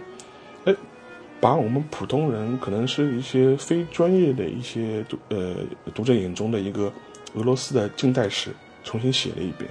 [1.40, 5.56] 把我们普通人可能是一些非专业的一些读呃
[5.96, 6.92] 读者眼中的一个
[7.36, 8.52] 俄罗斯的近代史
[8.84, 9.70] 重新写了一遍，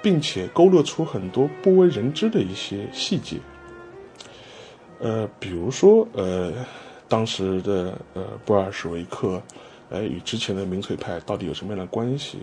[0.00, 3.36] 并且勾勒出很多不为人知的一些细节。
[5.00, 6.52] 呃，比如说呃，
[7.08, 9.42] 当时的呃布尔什维克，
[9.90, 12.38] 呃与之前的民粹派到底有什么样的关系？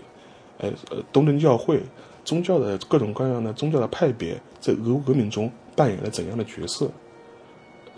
[0.58, 1.80] 呃呃，东正教会
[2.24, 6.90] 宗教的各种各样的宗教的派别在俄国革命中扮演了怎样的角色？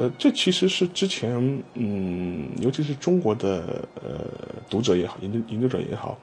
[0.01, 4.25] 呃，这其实是之前，嗯，尤其是中国的呃
[4.71, 6.19] 读者也好，研究研究者也好，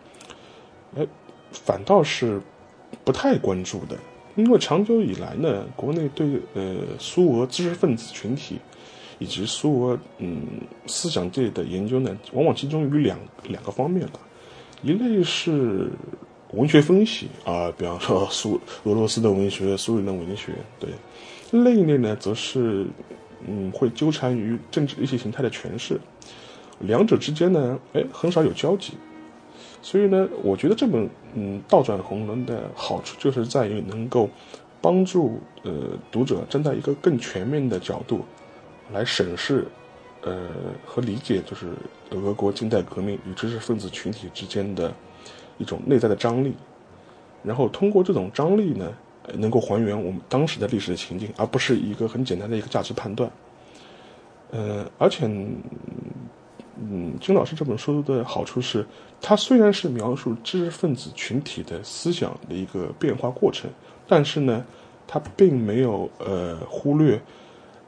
[0.96, 1.06] 哎，
[1.52, 2.42] 反倒是
[3.04, 3.96] 不太关注的，
[4.36, 8.58] 因为长久以来呢，国内对呃苏俄知识分子群体
[9.20, 10.42] 以及苏俄嗯
[10.88, 14.20] 思想界的研究呢，往往集中于两两个方面了，
[14.82, 15.92] 一类是
[16.54, 20.90] 文学分析啊，比方说苏俄罗斯的文学、苏联的文学，对，
[21.52, 22.88] 另一类呢，则是。
[23.46, 26.00] 嗯，会纠缠于政治意识形态的诠释，
[26.80, 28.94] 两者之间呢，哎，很少有交集。
[29.82, 34.28] 所以呢，我觉得这本嗯倒转红轮的好处就是在于能够
[34.82, 35.72] 帮助呃
[36.12, 38.26] 读者站在一个更全面的角度
[38.92, 39.68] 来审视
[40.24, 40.50] 呃
[40.84, 41.68] 和理解，就是
[42.10, 44.92] 俄国近代革命与知识分子群体之间的
[45.58, 46.56] 一种内在的张力，
[47.44, 48.92] 然后通过这种张力呢。
[49.34, 53.30] 能够还原我们当时的历史的情境，而不是一个很简单的一个价值判断。
[54.52, 55.26] 呃，而且，
[56.80, 58.86] 嗯，金老师这本书的好处是，
[59.22, 63.70] 它虽然是描述知识分子群体的思想的一个变化过程，
[64.08, 64.66] 但是呢，
[65.06, 67.22] 它并没有呃忽略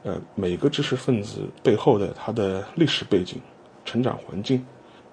[0.02, 3.40] 呃每个知识分子背后的他的历史背景、
[3.86, 4.62] 成长环境、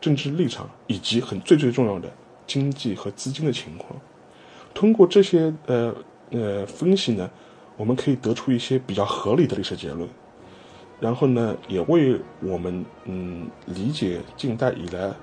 [0.01, 2.11] 政治立场，以及很最最重要的
[2.45, 3.97] 经济和资金的情况。
[4.73, 5.95] 通过这些呃。
[6.31, 7.29] 呃，分析呢，
[7.77, 10.07] 我们可以得出一些比较合理的历史结论，
[10.99, 15.13] 然后呢，也为我们嗯理解近代以来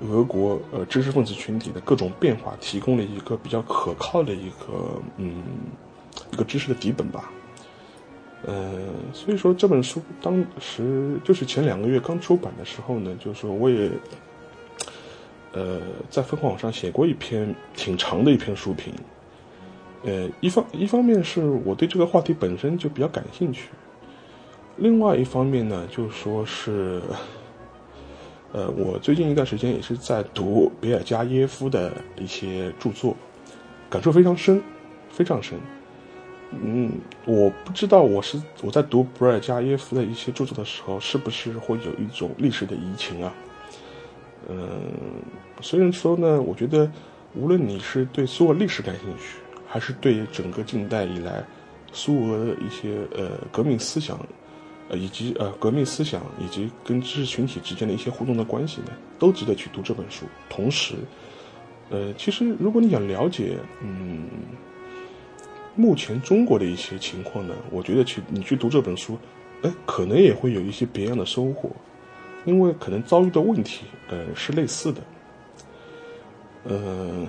[0.00, 5.42] 俄国呃知识分子群体的各种变化提供了一个比较可靠的一个嗯
[6.32, 7.30] 一个知识的底本吧。
[8.46, 8.72] 呃，
[9.12, 13.90] 所以说这本书当时就是前两个月刚出版的时候呢，就是说我也
[15.52, 18.92] 呃在分网上写过一篇挺长的一篇书评。
[20.04, 23.70] 呃，一方一方面是我对这个话题本身就比较感兴趣，
[24.76, 27.00] 另外一方面呢，就说是，
[28.52, 33.16] 呃，我最近一段时间也是在读比尔加耶夫的一些著作，
[33.88, 34.62] 感受非常深，
[35.08, 35.58] 非常深。
[36.50, 36.92] 嗯，
[37.24, 43.32] 我不知道我是我在读比尔加耶夫的一些著作的时候，是不是会有一种历史的移情啊？
[44.50, 44.68] 嗯，
[45.62, 46.92] 虽然说呢，我觉得
[47.34, 49.38] 无论你是对所有历史感兴趣。
[49.74, 51.42] 还是对整个近代以来
[51.92, 54.16] 苏俄的一些呃革命思想，
[54.88, 60.26] 呃，以及呃革命思想以及跟知识群体之间的一些互动的关系呢，都值得去读这本书。
[60.48, 60.94] 同时，
[61.90, 64.28] 呃，其实如果你想了解，嗯，
[65.74, 69.18] 目前中国的一些情况呢，我觉得去你去读这本书，
[69.62, 71.68] 哎，可能也会有一些别样的收获，
[72.44, 75.00] 因为可能遭遇的问题，呃，是类似的，
[76.62, 77.26] 呃，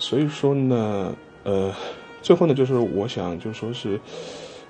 [0.00, 1.72] 所以说呢，呃，
[2.20, 4.00] 最后呢，就是我想就说是。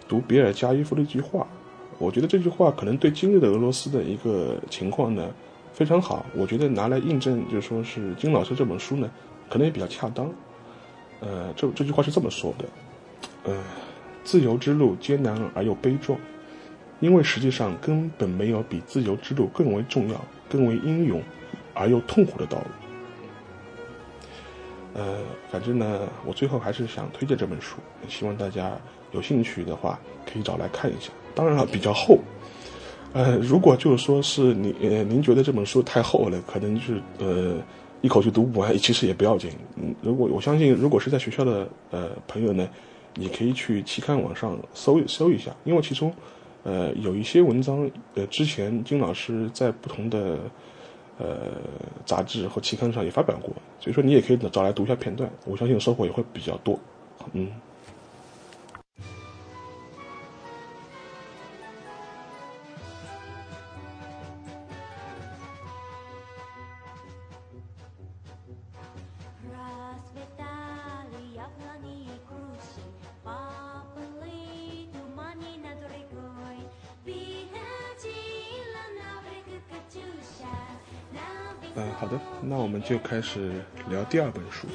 [0.08, 1.46] 读比尔加耶夫的一句话，
[1.96, 5.30] 我觉得这句话可能对今日的俄罗斯的一个情况呢
[5.72, 6.26] 非常好。
[6.34, 9.08] 我觉得拿来印证，就说是金老师这本书呢，
[9.48, 10.28] 可能也比较恰当。
[11.20, 12.64] 呃，这这句话是这么说的：，
[13.44, 13.62] 呃，
[14.24, 16.18] 自由之路艰难而又悲壮，
[16.98, 21.22] 因为实际上根本没有比自由之路更为重要、更为英勇
[21.72, 22.89] 而又痛苦的道路。
[24.94, 25.18] 呃，
[25.50, 27.76] 反正呢，我最后还是想推荐这本书，
[28.08, 28.72] 希望大家。
[29.12, 31.10] 有兴趣的话，可以找来看一下。
[31.34, 32.20] 当然了，比较厚。
[33.12, 34.72] 呃，如果就是说是你
[35.08, 37.56] 您觉得这本书太厚了，可能就是呃
[38.02, 39.50] 一口气读不完， 其实也不要紧。
[39.74, 42.68] 嗯，如果我相信，如果是在学校的呃朋友呢，
[43.16, 46.14] 你可以去期刊网上搜搜一下，因为其中
[46.62, 50.38] 呃有一些文章呃之前金老师在不同的
[51.20, 51.36] 呃
[52.06, 56.78] 杂志和期刊上也发表过，所以说你也可以找来读一下片段，我相信收获也会比较多。
[57.34, 57.46] 嗯，
[82.50, 83.52] 那我们就开始
[83.88, 84.66] 聊第二本书。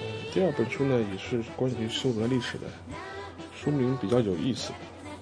[0.00, 2.66] 嗯，第二本书呢也是关于苏俄历史的，
[3.54, 4.72] 书名比较有意思，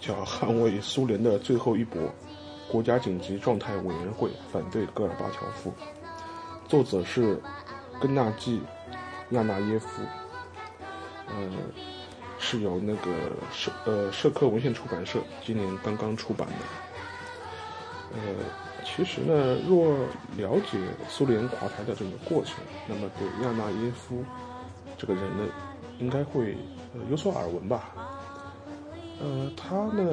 [0.00, 2.00] 叫《捍卫苏联的最后一搏：
[2.66, 5.70] 国家紧急状态委员会反对戈尔巴乔夫》，
[6.66, 7.38] 作者是
[8.00, 8.62] 根纳季·
[9.36, 10.00] 亚纳耶夫。
[11.26, 11.50] 呃，
[12.38, 13.12] 是由那个
[13.52, 16.54] 社呃社科文献出版社今年刚刚出版的。
[18.14, 18.63] 呃。
[18.84, 19.96] 其实呢，若
[20.36, 24.22] 了解苏联垮台的整个过程，那么对亚纳耶夫
[24.96, 25.44] 这个人呢，
[25.98, 26.56] 应该会
[27.10, 27.94] 有所耳闻吧。
[29.20, 30.04] 呃，他呢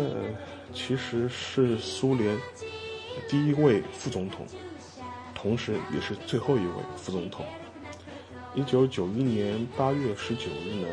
[0.73, 2.37] 其实是苏联
[3.27, 4.45] 第一位副总统，
[5.35, 7.45] 同时也是最后一位副总统。
[8.55, 10.87] 一九九一年八月十九日呢，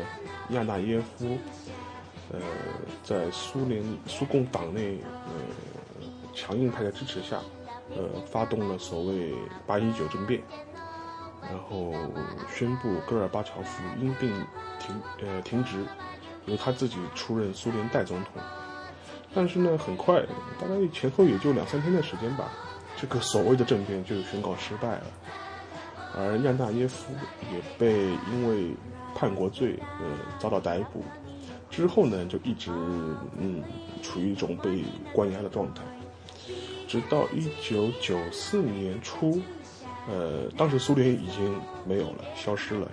[0.49, 1.37] 亚纳耶夫
[2.31, 2.39] 呃
[3.03, 5.31] 在苏联苏共党内呃
[6.35, 7.39] 强硬派的支持下。
[7.95, 9.33] 呃，发动了所谓
[9.65, 10.41] “八一九”政变，
[11.41, 11.93] 然后
[12.53, 14.31] 宣布戈尔巴乔夫因病
[14.79, 15.83] 停呃停职，
[16.45, 18.41] 由他自己出任苏联代总统。
[19.33, 20.21] 但是呢，很快，
[20.59, 22.51] 大概前后也就两三天的时间吧，
[22.95, 25.03] 这个所谓的政变就宣告失败了。
[26.15, 27.13] 而亚纳耶夫
[27.51, 28.71] 也被因为
[29.15, 30.05] 叛国罪呃
[30.39, 31.03] 遭到逮捕，
[31.69, 32.71] 之后呢，就一直
[33.37, 33.63] 嗯
[34.01, 35.83] 处于一种被关押的状态。
[36.89, 39.39] 直到一九九四年初，
[40.09, 42.91] 呃，当时苏联已经没有了，消失了，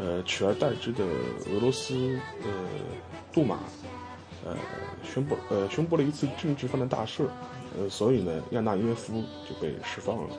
[0.00, 2.48] 呃，取而代之的俄罗斯呃
[3.30, 3.58] 杜马，
[4.46, 4.56] 呃，
[5.04, 7.26] 宣布呃宣布了一次政治犯的大赦，
[7.78, 10.30] 呃，所以呢，亚纳耶夫就被释放了。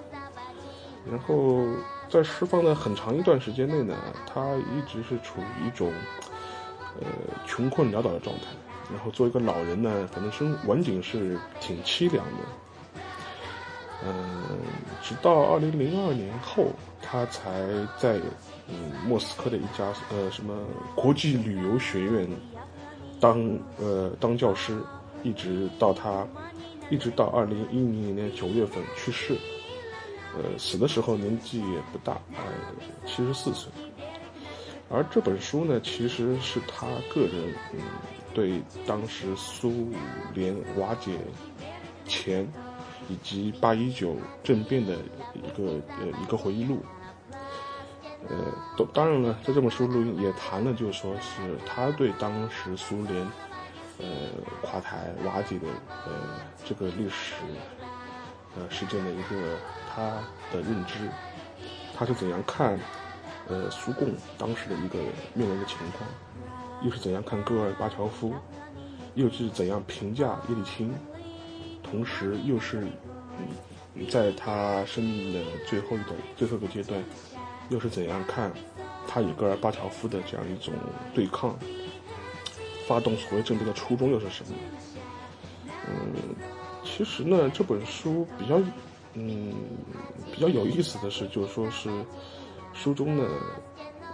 [1.08, 1.64] 然后
[2.10, 5.94] 在释放的很长一段时间内呢，他一直是处于一种
[7.00, 7.06] 呃
[7.46, 8.46] 穷困潦倒的状态。
[8.92, 12.69] 然后作为一个老人呢，反正生晚景是挺凄凉的。
[14.02, 14.14] 嗯，
[15.04, 16.68] 直到二零零二年后，
[17.02, 18.18] 他才在
[18.70, 20.56] 嗯莫斯科的一家呃什么
[20.96, 22.26] 国际旅游学院
[23.20, 24.82] 当呃当教师，
[25.22, 26.26] 一直到他
[26.90, 29.36] 一直到二零一零年九月份去世，
[30.34, 32.44] 呃死的时候年纪也不大，呃
[33.06, 33.70] 七十四岁。
[34.90, 37.82] 而这本书呢，其实是他个人嗯
[38.34, 39.90] 对当时苏
[40.34, 41.12] 联瓦解
[42.08, 42.50] 前。
[43.08, 44.98] 以及八一九政变的
[45.34, 46.84] 一个呃一个回忆录，
[48.28, 48.36] 呃，
[48.78, 53.26] 当当然了，在这本书里也谈了，就是说是他对当时苏联
[54.00, 54.06] 呃
[54.62, 55.68] 垮台瓦解的
[56.06, 56.12] 呃
[56.66, 57.34] 这个历史
[58.56, 59.58] 呃事件的一个
[59.90, 60.22] 他
[60.52, 61.10] 的认知，
[61.96, 62.80] 他是怎样看
[63.48, 65.00] 呃苏共当时的一个
[65.34, 66.08] 面临的情况，
[66.84, 68.34] 又是怎样看戈尔巴乔夫，
[69.16, 70.94] 又是怎样评价叶利钦。
[71.92, 72.88] 同时，又是，
[74.10, 77.04] 在他生命的最后一段、最后一个阶段，
[77.70, 78.52] 又是怎样看
[79.08, 80.74] 他与戈尔巴乔夫的这样一种
[81.14, 81.58] 对抗？
[82.88, 84.56] 发动所谓政变的初衷又是什么？
[85.88, 86.36] 嗯，
[86.84, 88.60] 其实呢，这本书比较，
[89.14, 89.54] 嗯，
[90.34, 91.90] 比较有意思的是，就是说是
[92.74, 93.28] 书中的，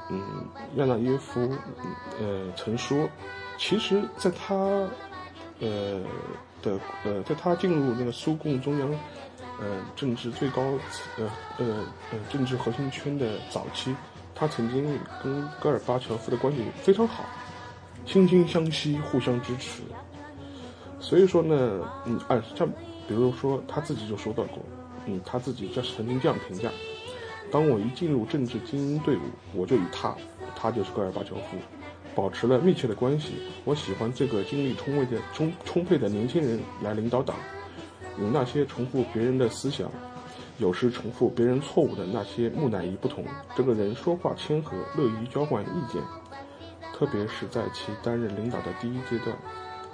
[0.09, 0.45] 嗯，
[0.75, 1.49] 亚纳耶夫，
[2.19, 3.07] 呃，曾说，
[3.57, 4.55] 其实在他，
[5.59, 6.01] 呃
[6.65, 8.91] 的，呃，在他进入那个苏共中央，
[9.61, 10.61] 呃，政治最高，
[11.17, 11.65] 呃，呃，
[12.11, 13.95] 呃，政治核心圈的早期，
[14.33, 14.83] 他曾经
[15.23, 17.23] 跟戈尔巴乔夫的关系非常好，
[18.05, 19.81] 惺惺相惜，互相支持。
[20.99, 22.67] 所以说呢，嗯，哎，像
[23.07, 24.57] 比如说他自己就说到过，
[25.05, 26.69] 嗯，他自己就曾经这样评价：
[27.51, 29.21] 当我一进入政治精英队伍，
[29.53, 30.15] 我就以他，
[30.55, 31.57] 他就是戈尔巴乔夫，
[32.15, 33.33] 保持了密切的关系。
[33.65, 37.35] 我喜欢这个精力充沛的充充沛的年轻人来领导党，
[38.17, 39.91] 与那些重复别人的思想，
[40.57, 43.25] 有时重复别人错误的那些木乃伊不同。
[43.55, 46.01] 这个人说话谦和，乐于交换意见，
[46.93, 49.37] 特别是在其担任领导的第一阶段，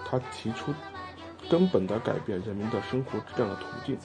[0.05, 0.73] 他提出。
[1.49, 3.97] 根本的改变人民的生活质量的途径，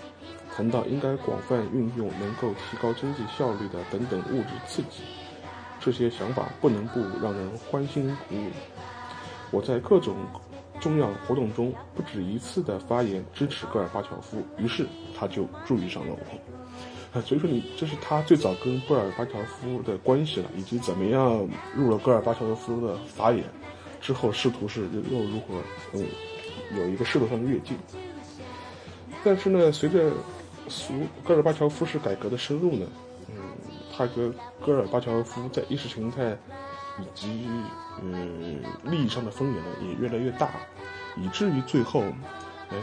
[0.52, 5.02] 谈到应该广泛运用能够提高经济效率的等等物质刺激，
[5.86, 8.50] 这些想法不能不让人欢欣鼓舞。
[9.52, 10.16] 我在各种
[10.80, 14.84] 重要活动中不止一次的发言支持戈尔巴乔夫，于是
[15.16, 17.22] 他就注意上了我。
[17.22, 23.44] 所以说你这是他最早跟戈尔巴乔夫的关系了，以及怎么样入了戈尔巴乔夫的法眼，
[24.00, 25.62] 之后仕途是又如何
[25.92, 26.04] 嗯。
[26.76, 27.76] 有一个势头上的跃进，
[29.22, 30.10] 但是呢，随着
[30.68, 32.84] 苏戈尔巴乔夫式改革的深入呢，
[33.96, 34.34] 他跟
[34.64, 36.36] 戈尔巴乔夫在意识形态
[36.98, 37.48] 以及
[38.02, 40.50] 嗯利益上的风眼呢也越来越大，
[41.16, 42.02] 以至于最后，
[42.70, 42.76] 哎，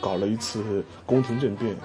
[0.00, 1.76] 搞了一次宫廷政变，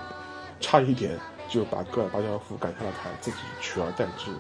[0.59, 1.17] 差一点
[1.49, 4.31] 就把戈尔巴乔夫赶下了台，自己取而代之。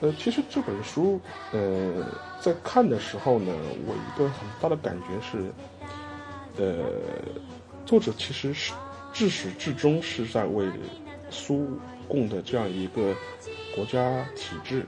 [0.00, 1.20] 呃，其实这本书，
[1.52, 2.06] 呃，
[2.40, 3.52] 在看的时候呢，
[3.86, 5.52] 我一个很大的感觉是。
[6.58, 6.86] 呃，
[7.84, 8.72] 作者其实是
[9.12, 10.64] 至始至终是在为
[11.30, 13.14] 苏共的这样一个
[13.74, 14.86] 国家体制，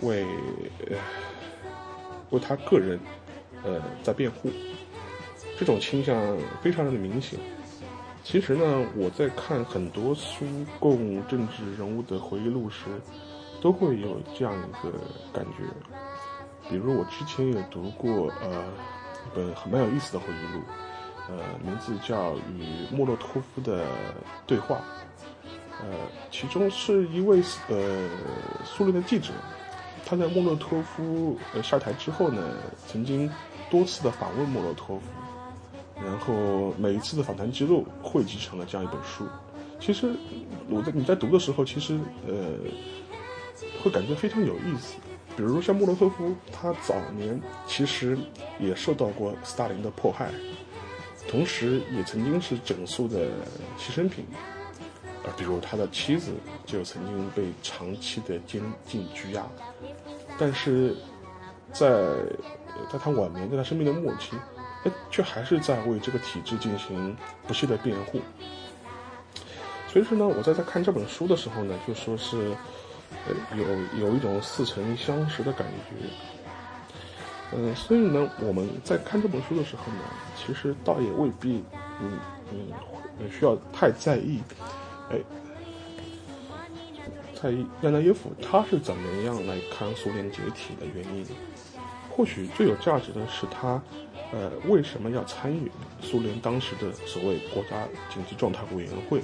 [0.00, 0.26] 为
[2.30, 2.98] 为他个人
[3.64, 4.50] 呃在辩护，
[5.58, 7.38] 这种倾向非常的明显。
[8.22, 10.44] 其实呢，我在看很多苏
[10.78, 12.86] 共政治人物的回忆录时，
[13.60, 14.92] 都会有这样一个
[15.32, 15.64] 感觉。
[16.68, 18.64] 比如我之前也读过呃。
[19.24, 20.60] 一本很蛮有意思的回忆录，
[21.28, 23.86] 呃，名字叫《与莫洛托夫的
[24.48, 24.74] 对话》，
[25.82, 25.88] 呃，
[26.30, 28.08] 其中是一位呃
[28.64, 29.32] 苏联的记者，
[30.06, 32.54] 他在莫洛托夫呃下台之后呢，
[32.86, 33.28] 曾经
[33.68, 35.02] 多次的访问莫洛托夫，
[36.00, 39.26] 然后每一次的访谈记录汇集成了这样一本书。
[39.80, 40.14] 其实
[40.70, 42.34] 我在你在读的时候，其实呃
[43.82, 44.94] 会感觉非常有意思。
[45.36, 48.16] 比如像莫洛托夫，他早年其实
[48.60, 50.30] 也受到过斯大林的迫害，
[51.26, 53.26] 同时也曾经是整肃的
[53.76, 54.24] 牺牲品。
[55.24, 56.32] 啊，比如他的妻子
[56.66, 59.46] 就曾经被长期的监禁拘押，
[60.38, 60.96] 但是
[61.72, 61.88] 在
[62.90, 64.36] 在他晚年，在他生命的末期，
[64.84, 67.16] 哎，却还是在为这个体制进行
[67.46, 68.20] 不懈的辩护。
[69.88, 72.54] 所以说呢，我在在看这本书的时候呢，就说是。
[73.54, 80.00] 有有一种似曾相识的感觉，嗯，所以呢，我们在看这本书的时候呢，
[80.34, 81.62] 其实倒也未必，
[82.00, 82.18] 嗯
[82.50, 84.40] 嗯，需要太在意，
[85.10, 85.18] 哎，
[87.34, 91.26] 在意亚纳耶夫他是怎么样来看苏联解体的原因。
[92.14, 93.80] 或许最有价值的是他，
[94.32, 95.70] 呃，为什么要参与
[96.02, 99.20] 苏联当时的所谓国家紧急状态委员会，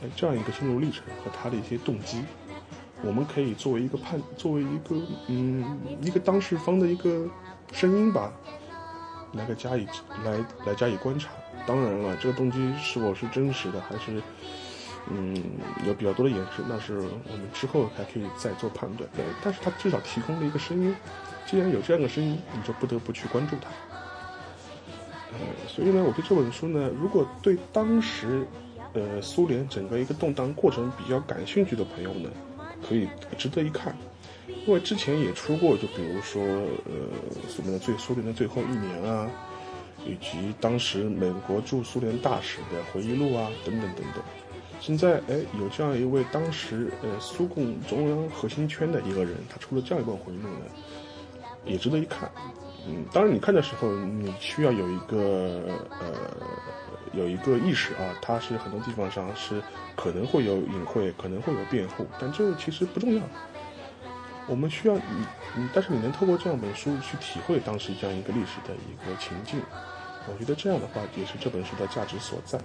[0.00, 2.22] 哎，这样一个心路历程和他的一些动机。
[3.02, 7.26] 我们可以作为一个判，作为一个嗯一个当事方的一个
[7.72, 8.32] 声音吧，
[9.32, 9.84] 来个加以
[10.24, 11.30] 来来加以观察。
[11.66, 14.22] 当然了，这个动机是否是真实的，还是
[15.10, 15.34] 嗯
[15.86, 19.08] 有比较多的掩饰，那是我们之后还可以再做判断。
[19.42, 20.94] 但是他至少提供了一个声音。
[21.46, 23.70] 既然有这样的声音，你就不得不去关注它。
[25.32, 28.46] 呃，所以呢，我对这本书呢，如果对当时
[28.92, 32.30] 呃苏联整个一个动荡过程比较感兴趣的朋友呢。
[32.88, 33.92] 可以值得一看，
[34.46, 36.92] 因为之前也出过，就比如说，呃，
[37.48, 39.28] 苏联的最苏联的最后一年啊，
[40.06, 44.22] 以及当时美国驻苏联大使的回忆录啊，等等等等。
[44.80, 50.66] 现在，哎，有这样一位当时呃苏共中央核心圈的一个人，他出了这样一本回忆录呢，
[51.64, 52.30] 也值得一看。
[52.86, 56.14] 嗯，当然你看的时候，你需要有一个呃
[57.12, 59.62] 有一个意识啊，他是很多地方上是。
[60.00, 63.22] 可能会有隐晦，可能会有辩护，但这其实不重要。
[64.46, 65.26] 我们需要你，
[65.56, 69.60] 你，但是你能透过这样本书去体会当时这样一个历史的一个情境，
[70.28, 72.60] 我觉得这样的话也是这本书的价值所在。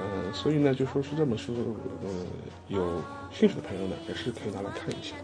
[0.00, 1.52] 呃，所以呢，就说是这本书，
[2.04, 2.08] 呃，
[2.68, 5.16] 有兴趣的朋友呢，也是可以拿来看一下。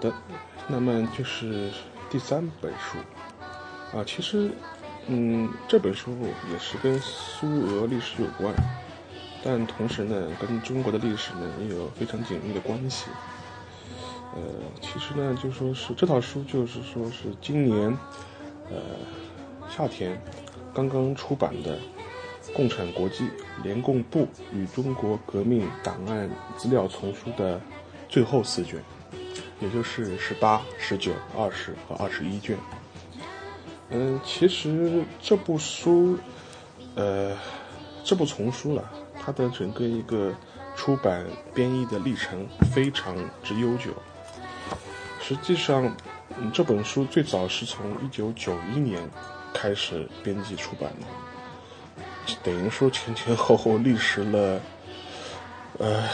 [0.00, 0.12] 的，
[0.66, 1.70] 那么就是
[2.08, 2.98] 第三本书
[3.96, 4.02] 啊。
[4.06, 4.50] 其实，
[5.06, 6.16] 嗯，这本书
[6.50, 8.54] 也是跟苏俄历史有关，
[9.44, 13.10] 但同时呢，跟中国的历史呢也有非常紧密的关系。
[14.34, 14.40] 呃，
[14.80, 17.90] 其实呢，就说是这套书，就是说是今年
[18.70, 18.76] 呃
[19.68, 20.20] 夏天
[20.72, 21.76] 刚刚出版的
[22.54, 23.28] 《共产国际
[23.62, 27.60] 联共部与中国革命档案资料丛书》的
[28.08, 28.80] 最后四卷。
[29.60, 32.56] 也就是十八、十九、二十和二十一卷。
[33.90, 36.18] 嗯，其实这部书，
[36.94, 37.36] 呃，
[38.02, 38.90] 这部丛书了，
[39.20, 40.32] 它的整个一个
[40.76, 43.90] 出版编译的历程非常之悠久。
[45.20, 45.84] 实际上，
[46.38, 49.02] 嗯，这本书最早是从一九九一年
[49.52, 54.60] 开始编辑出版的，等于说前前后后历时了，
[55.78, 56.08] 呃，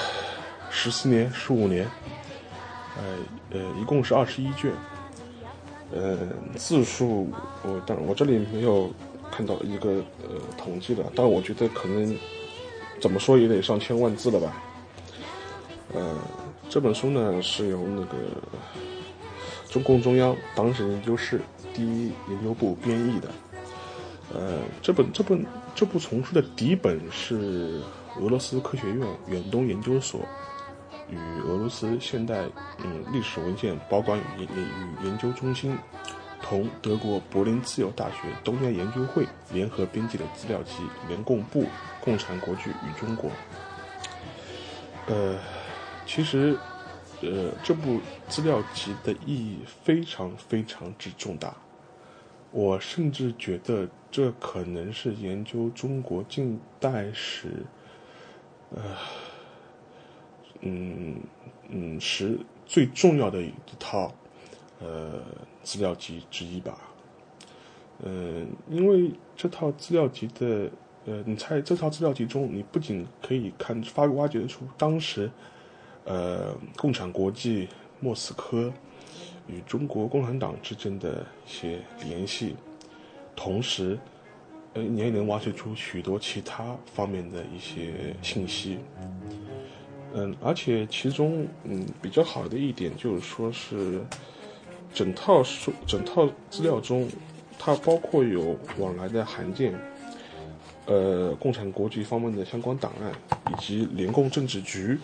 [0.71, 1.89] 十四年、十五年。
[2.97, 4.73] 呃呃，一共是二十一卷，
[5.93, 6.19] 呃，
[6.57, 7.29] 字数
[7.63, 8.91] 我当我这里没有
[9.31, 12.17] 看到一个呃统计的，但我觉得可能
[13.01, 14.63] 怎么说也得上千万字了吧。
[15.95, 16.17] 呃，
[16.69, 18.17] 这本书呢是由那个
[19.69, 21.41] 中共中央党史研究室
[21.75, 23.29] 第一研究部编译的。
[24.35, 27.81] 呃，这本这本这部丛书的底本是
[28.21, 30.21] 俄罗斯科学院远东研究所。
[31.09, 32.45] 与俄罗斯现代
[32.83, 35.79] 嗯历史文献保管与与研究中心
[36.43, 41.65] 同德国柏林自由大学东亚研究会联合编辑的资料集《联共部
[42.01, 43.31] 共产国际与中国》。
[45.07, 45.39] 呃，
[46.05, 46.59] 其实，
[47.23, 51.55] 呃，这部资料集的意义非常非常之重大，
[52.51, 57.65] 我甚至觉得这可能是研究中国近代史，
[58.71, 58.83] 呃。
[60.61, 61.17] 嗯
[61.69, 64.15] 嗯，是最重要的一套
[64.81, 65.23] 呃
[65.63, 66.79] 资料集之一吧。
[68.05, 70.71] 嗯，因为这套资料集的
[71.07, 75.31] 呃，你在这套资料集中，你不仅可以看发挖掘出当时
[76.05, 77.69] 呃共产国际
[78.01, 78.73] 莫斯科
[79.47, 82.57] 与中国共产党之间的一些联系，
[83.35, 83.99] 同时
[84.75, 88.79] 呃你也能挖掘出许多其他方面的一些信息。
[90.19, 94.01] 嗯，而且其中嗯比较好的一点就是说是，
[94.95, 97.07] 整套书整套资料中，
[97.59, 99.79] 它包括有往来的函件，
[100.87, 103.13] 呃，共产国际方面的相关档案，
[103.53, 104.99] 以及联共政治局，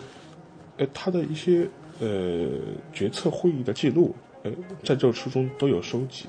[0.77, 2.49] 呃，它的一些呃
[2.91, 4.51] 决策会议的记录，呃，
[4.83, 6.25] 在这书中都有收集。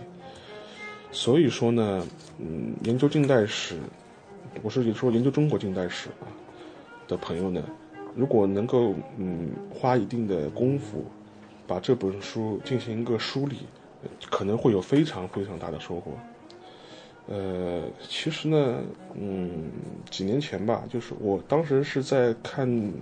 [1.11, 2.07] 所以说呢，
[2.39, 3.77] 嗯，研究近代史，
[4.63, 6.29] 我是说研究中国近代史啊
[7.09, 7.65] 的朋友呢。
[8.15, 11.05] 如果能够嗯花一定的功夫，
[11.67, 13.67] 把这本书进行一个梳理，
[14.31, 16.13] 可能会有非常非常大的收获。
[17.27, 18.83] 呃，其实呢，
[19.15, 19.71] 嗯，
[20.11, 22.93] 几年前吧，就是我当时是在看，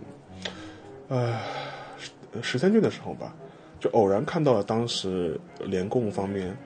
[1.09, 1.37] 呃，
[2.41, 3.35] 十三卷的时候吧，
[3.81, 6.57] 就偶然看到了当时联共方面，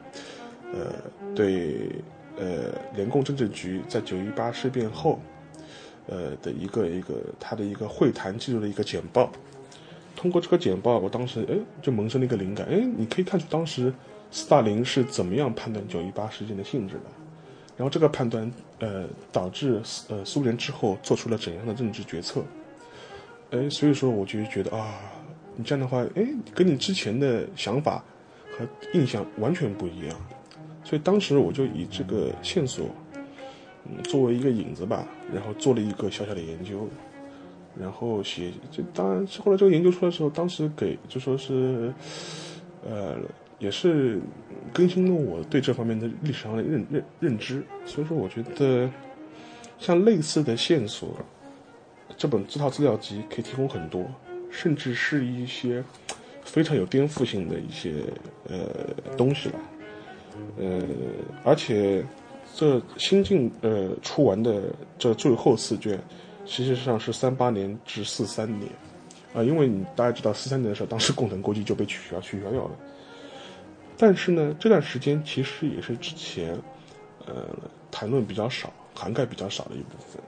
[0.74, 0.92] 呃，
[1.34, 1.90] 对，
[2.38, 5.18] 呃，联共政治局在九一八事变后。
[6.08, 9.30] 呃的一个一个他的一个会谈记录的一个简报，
[10.14, 13.92] 通过这个简报，我当时哎就萌生了一个灵感，哎，你可以看出当时
[14.30, 17.02] 斯大林是怎么样判断九一八事件的性质的，
[17.76, 22.42] 然后这个判断呃导致呃苏联之后做出了怎样的政治决策，
[23.50, 24.94] 哎，所以说我就觉得啊，
[25.56, 28.04] 你这样的话，哎，跟你之前的想法
[28.56, 30.16] 和印象完全不一样，
[30.84, 32.86] 所以当时我就以这个线索。
[34.04, 36.88] 作为一个引子吧，然后做了一个小小的研究，
[37.78, 38.50] 然后写。
[38.70, 41.92] 这当然，后来这个研究出来的时候，当时给就说是，
[42.84, 43.16] 呃，
[43.58, 44.20] 也是
[44.72, 47.62] 更新了我对这方面的历史上的认认认知。
[47.84, 48.90] 所以说，我觉得
[49.78, 51.16] 像类似的线索，
[52.16, 54.04] 这本这套资料集可以提供很多，
[54.50, 55.82] 甚至是一些
[56.42, 57.94] 非常有颠覆性的一些
[58.48, 58.68] 呃
[59.16, 59.54] 东西了。
[60.58, 60.82] 呃，
[61.44, 62.04] 而且。
[62.56, 64.62] 这新进呃出完的
[64.98, 66.00] 这最后四卷，
[66.46, 68.72] 其实上是三八年至四三年，
[69.34, 72.70] 啊，因为你大家知道四三年的时候，当时共产国际就被取消取消掉了。
[73.98, 76.58] 但是呢，这段时间其实也是之前，
[77.26, 77.44] 呃，
[77.90, 80.22] 谈论比较少、涵盖比较少的一部分。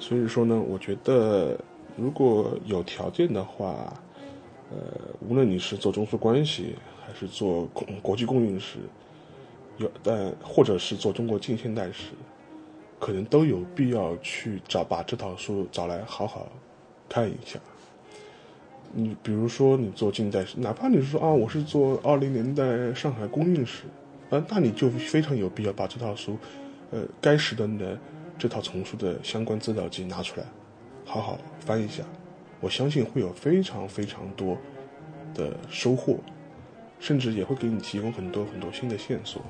[0.00, 1.56] 所以说呢，我觉得
[1.96, 3.94] 如果有条件的话，
[4.72, 4.76] 呃，
[5.20, 6.74] 无论你是做中苏关系，
[7.06, 8.78] 还是做国国际共运史，
[9.78, 12.10] 有但或者是做中国近现代史，
[12.98, 16.48] 可能都有必要去找把这套书找来好好
[17.08, 17.58] 看一下。
[18.92, 23.84] 你比如说，你做近代史，哪怕你说啊，我是做二零年代上海公运史，
[24.30, 26.38] 啊，那你就非常有必要把这套书，
[26.90, 27.98] 呃，该时的的
[28.38, 30.46] 这套丛书的相关资料集拿出来，
[31.04, 32.02] 好好翻一下，
[32.60, 34.56] 我相信会有非常非常多
[35.34, 36.16] 的收获，
[36.98, 39.42] 甚至也会给你提供很多很多新的线索。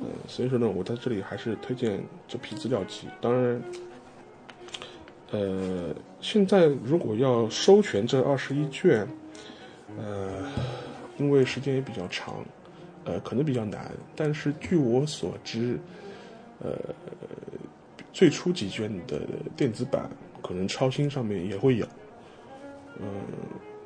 [0.00, 3.62] 嗯，所以说呢，我在这里还是推荐这批资料集，当然。
[5.32, 9.06] 呃，现在如果要收全这二十一卷，
[9.96, 10.42] 呃，
[11.18, 12.44] 因为时间也比较长，
[13.04, 13.92] 呃，可能比较难。
[14.16, 15.78] 但是据我所知，
[16.58, 16.76] 呃，
[18.12, 19.20] 最初几卷的
[19.56, 20.10] 电子版
[20.42, 21.86] 可能超新上面也会有，
[22.98, 23.06] 嗯，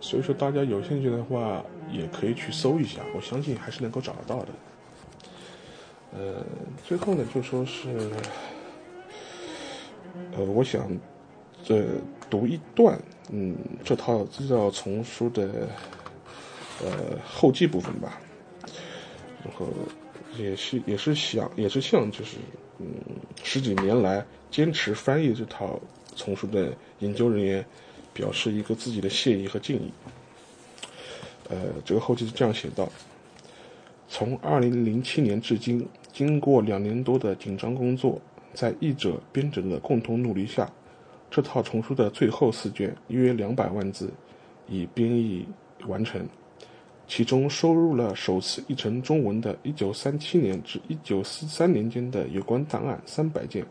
[0.00, 1.62] 所以说大家有兴趣的话，
[1.92, 4.48] 也可以去搜一下，我相信还是能够找得到的。
[6.14, 6.44] 呃，
[6.86, 7.88] 最后呢，就说是，
[10.36, 10.88] 呃，我想。
[11.66, 11.86] 这
[12.28, 13.00] 读一段，
[13.30, 15.66] 嗯，这套资料丛书的
[16.82, 18.20] 呃后记部分吧，
[19.42, 19.66] 然后
[20.36, 22.36] 也是也是想也是向就是
[22.78, 22.86] 嗯
[23.42, 25.80] 十几年来坚持翻译这套
[26.14, 27.64] 丛书的研究人员
[28.12, 29.90] 表示一个自己的谢意和敬意。
[31.48, 32.86] 呃，这个后记是这样写道：
[34.06, 38.20] 从二零零七年至今，经过两年多的紧张工作，
[38.52, 40.70] 在译者编者的共同努力下。
[41.28, 44.08] 这套丛书的最后四卷，约两百万字，
[44.68, 45.44] 已编译
[45.88, 46.24] 完成。
[47.08, 53.66] 其中收录了首次译成中文的1937年至1943年间的有关档案三百件。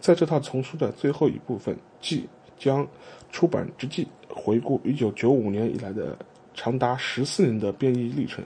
[0.00, 2.26] 在这套丛书的最后一部分，即
[2.58, 2.88] 将
[3.30, 6.16] 出版之际，回顾1995年以来的
[6.54, 8.42] 长达十四年的编译历程，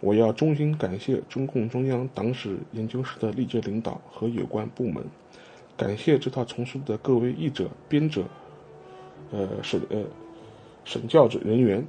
[0.00, 5.04] 我要衷心感谢中共中央党史研究室的历届领导和有关部门。
[5.76, 8.24] 感谢这套丛书的各位译者、编者，
[9.30, 10.02] 呃，审呃
[10.84, 11.86] 审教者人员，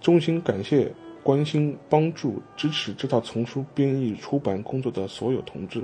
[0.00, 5.82] 衷心感谢关心、帮助、支持这套丛书编译出版工作的所有同志。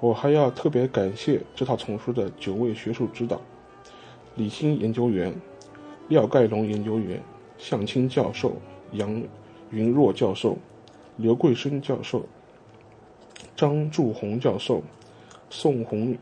[0.00, 3.40] 我还要特别感谢这套丛书的九位学术指导：
[4.34, 5.32] 李欣研究员、
[6.08, 7.22] 廖盖龙研究员、
[7.56, 8.56] 向清教授、
[8.92, 9.22] 杨
[9.70, 10.56] 云若教授、
[11.16, 12.24] 刘桂生教授、
[13.56, 14.82] 张祝红教授。
[15.48, 16.14] 宋鸿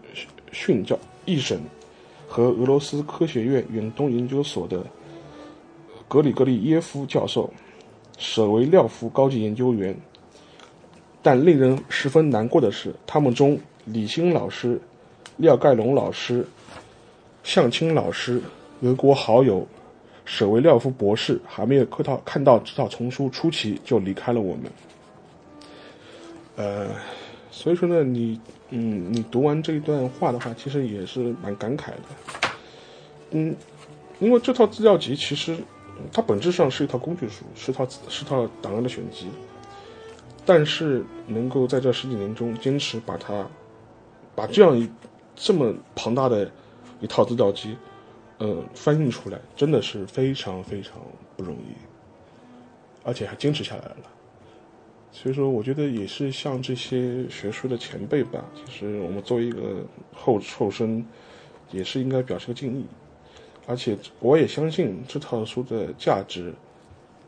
[0.52, 1.58] 训教一审
[2.28, 4.84] 和俄罗斯科学院远东研究所的
[6.06, 7.50] 格里格利耶夫教授、
[8.18, 9.96] 舍维廖夫高级研究员。
[11.22, 14.78] 但令人十分难过的是，他们中李欣老师、
[15.38, 16.46] 廖盖龙老师、
[17.42, 18.42] 向清老师、
[18.82, 19.66] 俄国好友
[20.24, 24.72] 舍维廖夫博士还没有看到看到这套丛书初期就离开了我们。
[26.56, 26.88] 呃，
[27.50, 28.40] 所以说呢，你。
[28.70, 32.50] 嗯，你读完这一段话的话，其实也是蛮感慨的。
[33.30, 33.54] 嗯，
[34.18, 35.56] 因为这套资料集其实
[36.12, 39.28] 它本质上是一套工具书，是套是套档案的选集。
[40.44, 43.46] 但是能够在这十几年中坚持把它
[44.34, 44.90] 把这样一
[45.36, 46.50] 这么庞大的
[47.00, 47.76] 一套资料集，
[48.44, 51.00] 呃，翻译出来，真的是非常非常
[51.34, 51.72] 不容易，
[53.02, 53.96] 而且还坚持下来了。
[55.10, 59.82] 所以说，我觉得也是像这些学术的前辈吧，其实我们作为一个
[60.12, 61.02] 后后生，
[61.70, 62.84] 也是应该表示个敬意。
[63.66, 66.52] 而且，我也相信这套书的价值，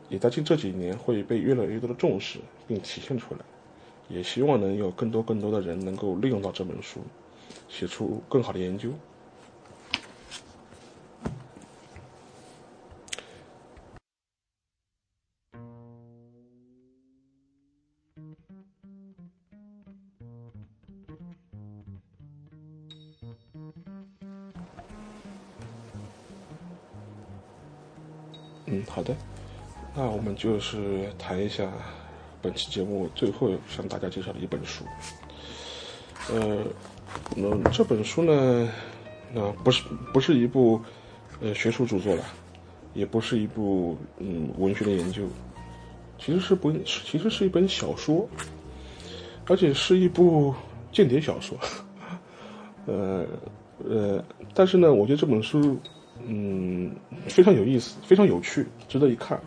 [0.09, 2.37] 也在近这几年会被越来越多的重视
[2.67, 3.39] 并体现出来。
[4.07, 6.99] 也希望能有更多更多的人能够利用到这本书，
[7.67, 8.91] 写出更好的研究。
[30.37, 31.69] 就是谈一下
[32.41, 34.85] 本期节目最后向大家介绍的一本书。
[36.31, 36.63] 呃，
[37.35, 38.71] 那这本书呢，
[39.33, 39.83] 那不是
[40.13, 40.79] 不是一部
[41.41, 42.23] 呃学术著作了，
[42.93, 45.23] 也不是一部嗯文学的研究，
[46.19, 48.27] 其实是本其实是一本小说。
[49.49, 50.53] 而且是一部
[50.91, 51.57] 间谍小说。
[52.85, 53.25] 呃
[53.81, 54.21] 呃，
[54.53, 55.79] 但是呢，我觉得这本书
[56.25, 56.93] 嗯
[57.29, 59.41] 非常有意思，非常有趣，值得一看。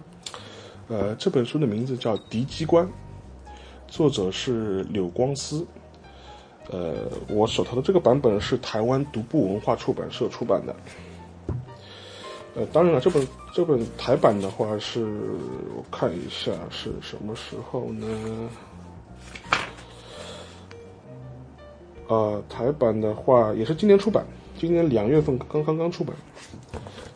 [0.91, 2.85] 呃，这本书的名字叫《敌机关》，
[3.87, 5.65] 作者是柳光思。
[6.69, 10.75] 呃，我手头的这个版本是台湾独步文化出版社出版的。
[12.57, 15.05] 呃，当然了，这本这本台版的话是，
[15.77, 18.51] 我看一下是什么时候呢？
[22.09, 24.27] 呃，台版的话也是今年出版，
[24.59, 26.17] 今年两月份刚刚刚出版。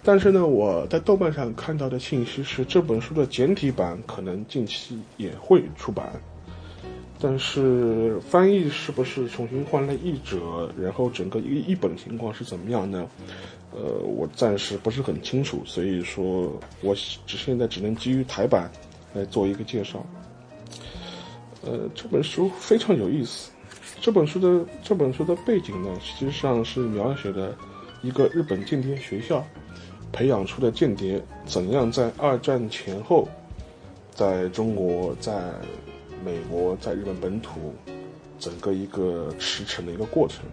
[0.07, 6.12] 但是呢，我在豆瓣上看到的信息是，这本书的简体版可能近期也会出版。
[7.18, 13.09] 但是翻译是不是重新换了译者，然后整个一译本情况是怎么样呢？
[13.72, 16.52] 呃，我暂时不是很清楚，所以说
[16.82, 18.70] 我只现在只能基于台版
[19.14, 20.05] 来做一个介绍。
[21.62, 23.50] 呃，这本书非常有意思。
[24.02, 27.57] 这本书的这本书的背景呢，实际上是描写的
[28.02, 29.42] 一个日本间谍学校
[30.15, 33.29] 培养出的间谍怎样在二战前后，
[34.15, 35.51] 在中国、在
[36.25, 37.75] 美国、在日本本土
[38.39, 40.45] 整个一个驰骋的一个过程。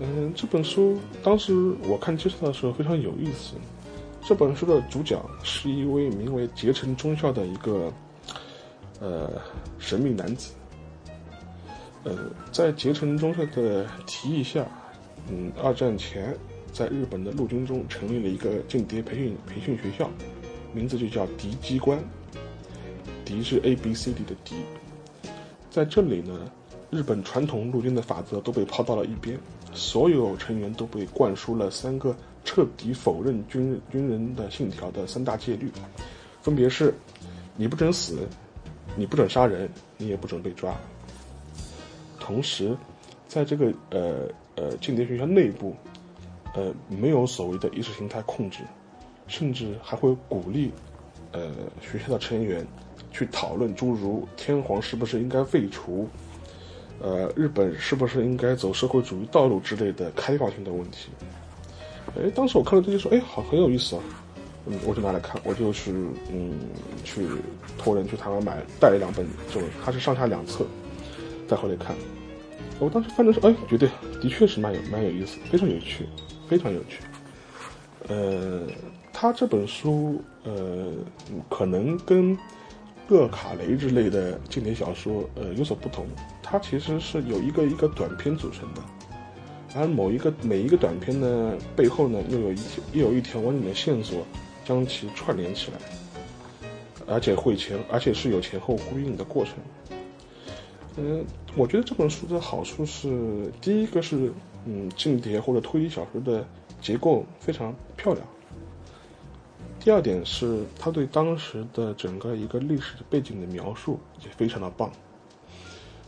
[0.00, 1.54] 嗯，这本书当时
[1.84, 3.54] 我看介绍的时候非常有意思。
[4.26, 7.92] 这本书的主角是一位名为结成中校的一个
[8.98, 9.30] 呃
[9.78, 10.52] 神秘男子。
[12.02, 12.18] 呃，
[12.50, 14.66] 在结成中校的提议下，
[15.28, 16.36] 嗯，二战前
[16.74, 20.10] 在日本的陆军中成立了一个间谍培训培训学校，
[20.72, 21.96] 名字就叫敌机关。
[23.24, 24.56] 敌是 A B C D 的敌，
[25.70, 26.50] 在这里呢，
[26.90, 29.38] 日本传统陆军的法则都被抛到了一边。
[29.72, 32.14] 所有成员都被灌输了三个
[32.44, 35.70] 彻底否认军军人的信条的三大戒律，
[36.42, 36.94] 分别是：
[37.56, 38.28] 你不准死，
[38.94, 40.72] 你不准杀人，你也不准被抓。
[42.20, 42.76] 同时，
[43.26, 45.74] 在这个呃呃间谍学校内部，
[46.54, 48.60] 呃没有所谓的意识形态控制，
[49.26, 50.72] 甚至还会鼓励
[51.32, 51.50] 呃
[51.80, 52.66] 学校的成员
[53.12, 56.08] 去讨论诸如天皇是不是应该废除。
[57.00, 61.10] 呃，日本是不是应该走社会主义道路之类的开放性的问题？
[62.16, 64.02] 哎，当时我看了这些说，哎，好很有意思啊，
[64.66, 65.90] 嗯，我就拿来看，我就去，
[66.30, 66.56] 嗯，
[67.02, 67.26] 去
[67.76, 70.64] 托人去台湾买，带了两本，就它是上下两册，
[71.48, 71.96] 再回来看。
[72.78, 73.88] 我当时翻着说，哎，觉得
[74.20, 76.06] 的确是蛮有蛮有意思，非常有趣，
[76.48, 77.00] 非常有趣。
[78.08, 78.62] 呃，
[79.12, 80.92] 他这本书，呃，
[81.48, 82.36] 可能跟。
[83.08, 86.06] 勒卡雷之类的经典小说，呃，有所不同。
[86.42, 88.80] 它其实是有一个一个短片组成的，
[89.76, 92.58] 而某一个每一个短片呢背后呢，又有一
[92.94, 94.26] 又有一条完整的线索
[94.64, 95.76] 将其串联起来，
[97.06, 99.56] 而且会前而且是有前后呼应的过程。
[100.96, 101.24] 嗯，
[101.56, 104.32] 我觉得这本书的好处是，第一个是，
[104.64, 106.46] 嗯，间谍或者推理小说的
[106.80, 108.24] 结构非常漂亮。
[109.80, 114.90] 第二点是，他对当时的整个一个历史背景的描述也非常的棒。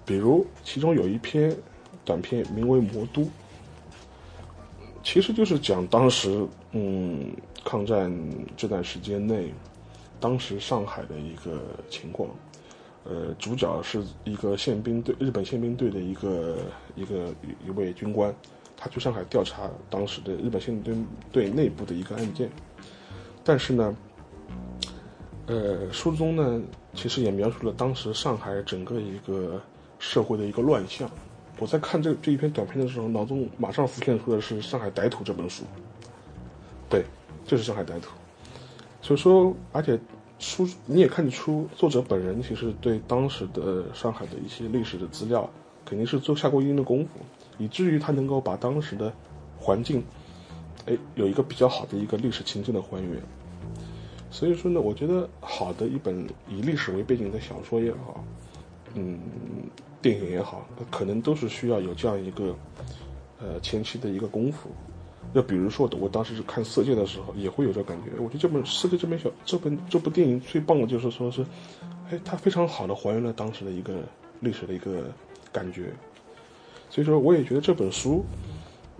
[0.05, 1.55] 比如，其中有一篇
[2.05, 3.23] 短片名为《魔都》，
[5.03, 7.35] 其实就是讲当时，嗯，
[7.65, 8.11] 抗战
[8.57, 9.53] 这段时间内，
[10.21, 11.61] 当时上海的一个
[11.91, 12.31] 情况。
[13.09, 16.59] 呃，主角是一个宪兵队，日本宪兵队的一个
[16.97, 17.33] 一个
[17.65, 18.35] 一位军官，
[18.77, 22.51] 他去上海调查当时的日本宪兵队内部的一个案件。
[23.45, 23.97] 但是呢，
[25.47, 26.61] 呃，书中呢，
[26.95, 29.61] 其实也描述了当时上海整个一个
[30.01, 31.09] 社会的一个乱象。
[31.59, 35.63] 我在看这这一篇短片的时候，脑中马上浮现出的是《上海歹徒》这本书。
[36.91, 37.05] 对，
[37.45, 38.09] 就是《上海歹徒》。
[39.01, 39.97] 所以说，而且
[40.39, 45.49] 书你也看得出，作者本人其实对当时的上海的一些历史的资料，
[45.85, 47.11] 肯定是做下过一定的功夫，
[47.59, 49.13] 以至于他能够把当时的
[49.59, 50.03] 环境。
[50.87, 53.21] 哎，有一个比较好的一个历史情境的还原，
[54.31, 58.25] 所以说呢，我觉得好的一本以历史为背景的小说也好，
[58.95, 59.19] 嗯，
[60.01, 62.55] 电影也好，可能都是需要有这样一个
[63.41, 64.71] 呃前期的一个功夫。
[65.35, 68.11] 就比如说，我当时是看《色戒》的时候，也会有这感觉。
[68.19, 71.45] 我觉得这本《色戒》这本小这本这部电影最棒的就是说是，
[72.11, 74.01] 哎，它非常好的还原了当时的一个
[74.41, 75.05] 历史的一个
[75.53, 75.93] 感觉。
[76.89, 78.25] 所以说，我也觉得这本书。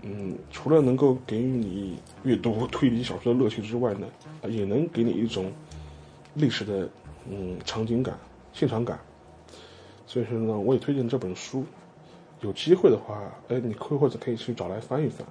[0.03, 4.07] 嗯，除了能够给予你阅读 推理小说的乐趣之外呢，
[4.47, 5.51] 也能给你一种
[6.35, 6.87] 历史的
[7.27, 8.15] 嗯场景感、
[8.53, 8.99] 现场感。
[10.05, 11.65] 所以说呢，我也推荐这本书。
[12.41, 15.27] 有机会的话，哎，你可或者可以去找来翻一翻。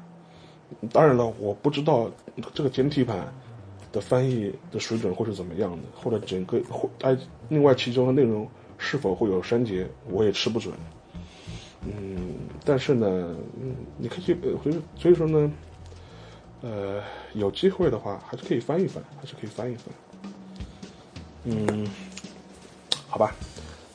[0.92, 2.10] 当然了，我不知道
[2.52, 3.32] 这个简体版
[3.92, 7.16] 的翻译的水准会是怎么样的，或者整个或哎，
[7.48, 8.48] 另外其中的内容
[8.78, 10.74] 是否会有删节，我也吃不准。
[11.86, 13.06] 嗯，但是呢，
[13.60, 15.52] 嗯，你可以，所以所以说呢，
[16.62, 17.00] 呃，
[17.34, 19.94] 有机会的话，还是可以翻一翻，还是可以翻一翻。
[21.44, 21.88] 嗯，
[23.08, 23.32] 好吧，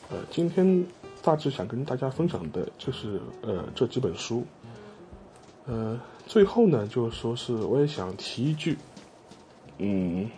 [0.09, 0.85] 呃，今天
[1.21, 4.45] 大致想跟大家分享的就是呃这几本书。
[5.65, 5.99] 呃，
[6.31, 8.77] 最后呢，就是说是我也想提一句，
[9.79, 10.29] 嗯，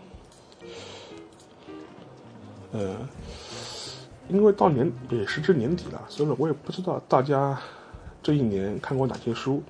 [2.72, 2.96] 呃。
[4.28, 7.62] 因为到年也是至年底了，所以说我也不知道大家
[8.24, 9.62] 这一年看过哪些书。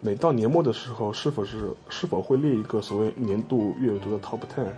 [0.00, 4.68] 每到年末的时候，是否是是否会列一个所谓年度阅读的 Top Ten？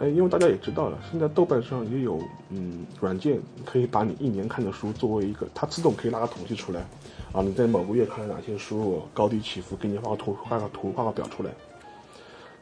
[0.00, 6.84] 哎，因为大家也知道了，现在豆瓣上也有嗯软件可以把你一年看的书作为一个，它自动可以拉个统计出来
[7.32, 11.50] 啊，你在某个月看了哪些书，高低起伏，给你画个图，画个图，画个表出来。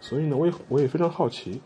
[0.00, 1.60] 所以呢，我也我也非常好奇。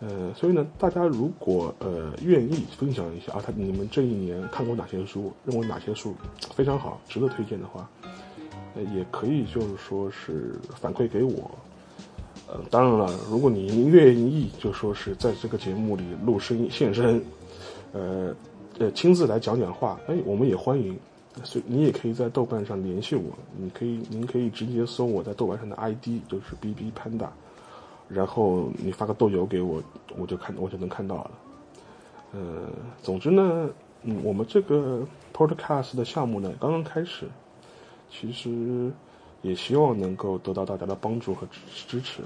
[0.00, 6.14] 呃，所以呢，大家如果呃愿意分享一下啊，他你们这一年看过哪些书，认为哪些书
[6.54, 7.90] 非常好，值得推荐的话，
[8.76, 11.50] 呃，也可以就是说是反馈给我。
[12.46, 17.20] 呃，当然了，如果您愿意就说是在这个节目里录声音现身，
[17.92, 18.32] 呃
[18.78, 20.96] 呃亲自来讲讲话，哎，我们也欢迎。
[21.44, 23.22] 所以你也可以在豆瓣上联系我，
[23.56, 27.28] 你可以您可以直接搜我在豆瓣上的 ID，就是 B B Panda。
[28.08, 29.82] 然后你发个豆油给我，
[30.16, 31.30] 我就看我就能看到了。
[32.32, 32.68] 呃，
[33.02, 33.68] 总之呢，
[34.02, 37.26] 嗯，我们这个 podcast 的项目呢刚刚开始，
[38.10, 38.90] 其实
[39.42, 42.22] 也希望能够得到大家的帮助和支支持。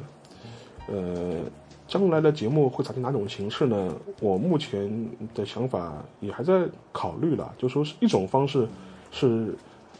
[0.89, 1.41] 呃，
[1.89, 3.95] 将来的节目会采取哪种形式呢？
[4.21, 8.69] 我目前的想法也还在考虑了，就说是一种方式
[9.13, 9.55] 是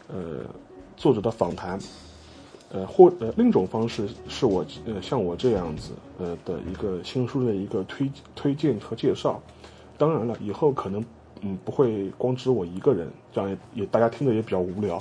[0.09, 0.41] 呃
[0.97, 1.79] 作者的访谈。
[2.75, 9.39] 呃，或呃，另一种方式是我呃像我这样子呃的一个新书的一个推推荐和介绍。
[9.95, 11.05] 当然了，以后可能
[11.41, 14.97] 嗯不会光只我一个人，这样也也大家听着也比较无聊。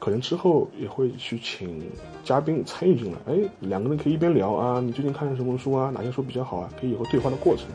[0.00, 1.88] 可能之后也会去请
[2.24, 5.92] 嘉宾参与进来，哎，两个人可以一边聊啊，你最近看了什么书啊？
[5.94, 6.68] 哪些书比较好啊？
[6.80, 7.66] 可以有个对话的过程。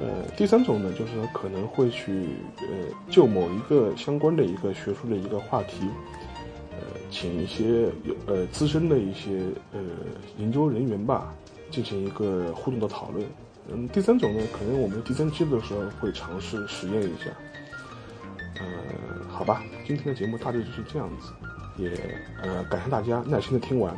[0.00, 2.28] 呃，第三种呢，就是可能会去
[2.58, 2.66] 呃
[3.10, 5.88] 就某一个相关的一个学术的一个话题。
[6.70, 9.40] 呃请一些有呃资深的一些
[9.72, 9.80] 呃
[10.36, 11.34] 研究人员吧，
[11.70, 13.26] 进行一个互动的讨论。
[13.70, 17.30] 嗯，第三种呢，可能我们第三期的时候会尝试实验一下。
[18.60, 21.32] 呃，好吧，今天的节目大致就是这样子，
[21.76, 21.90] 也
[22.42, 23.92] 呃感谢大家耐心的听完。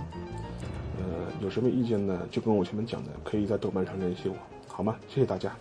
[0.98, 1.04] 呃，
[1.42, 4.36] 有什么意见呢，就跟我前面讲的，可以在豆瓣上联系我，
[4.66, 4.96] 好吗？
[5.08, 5.52] 谢谢大家。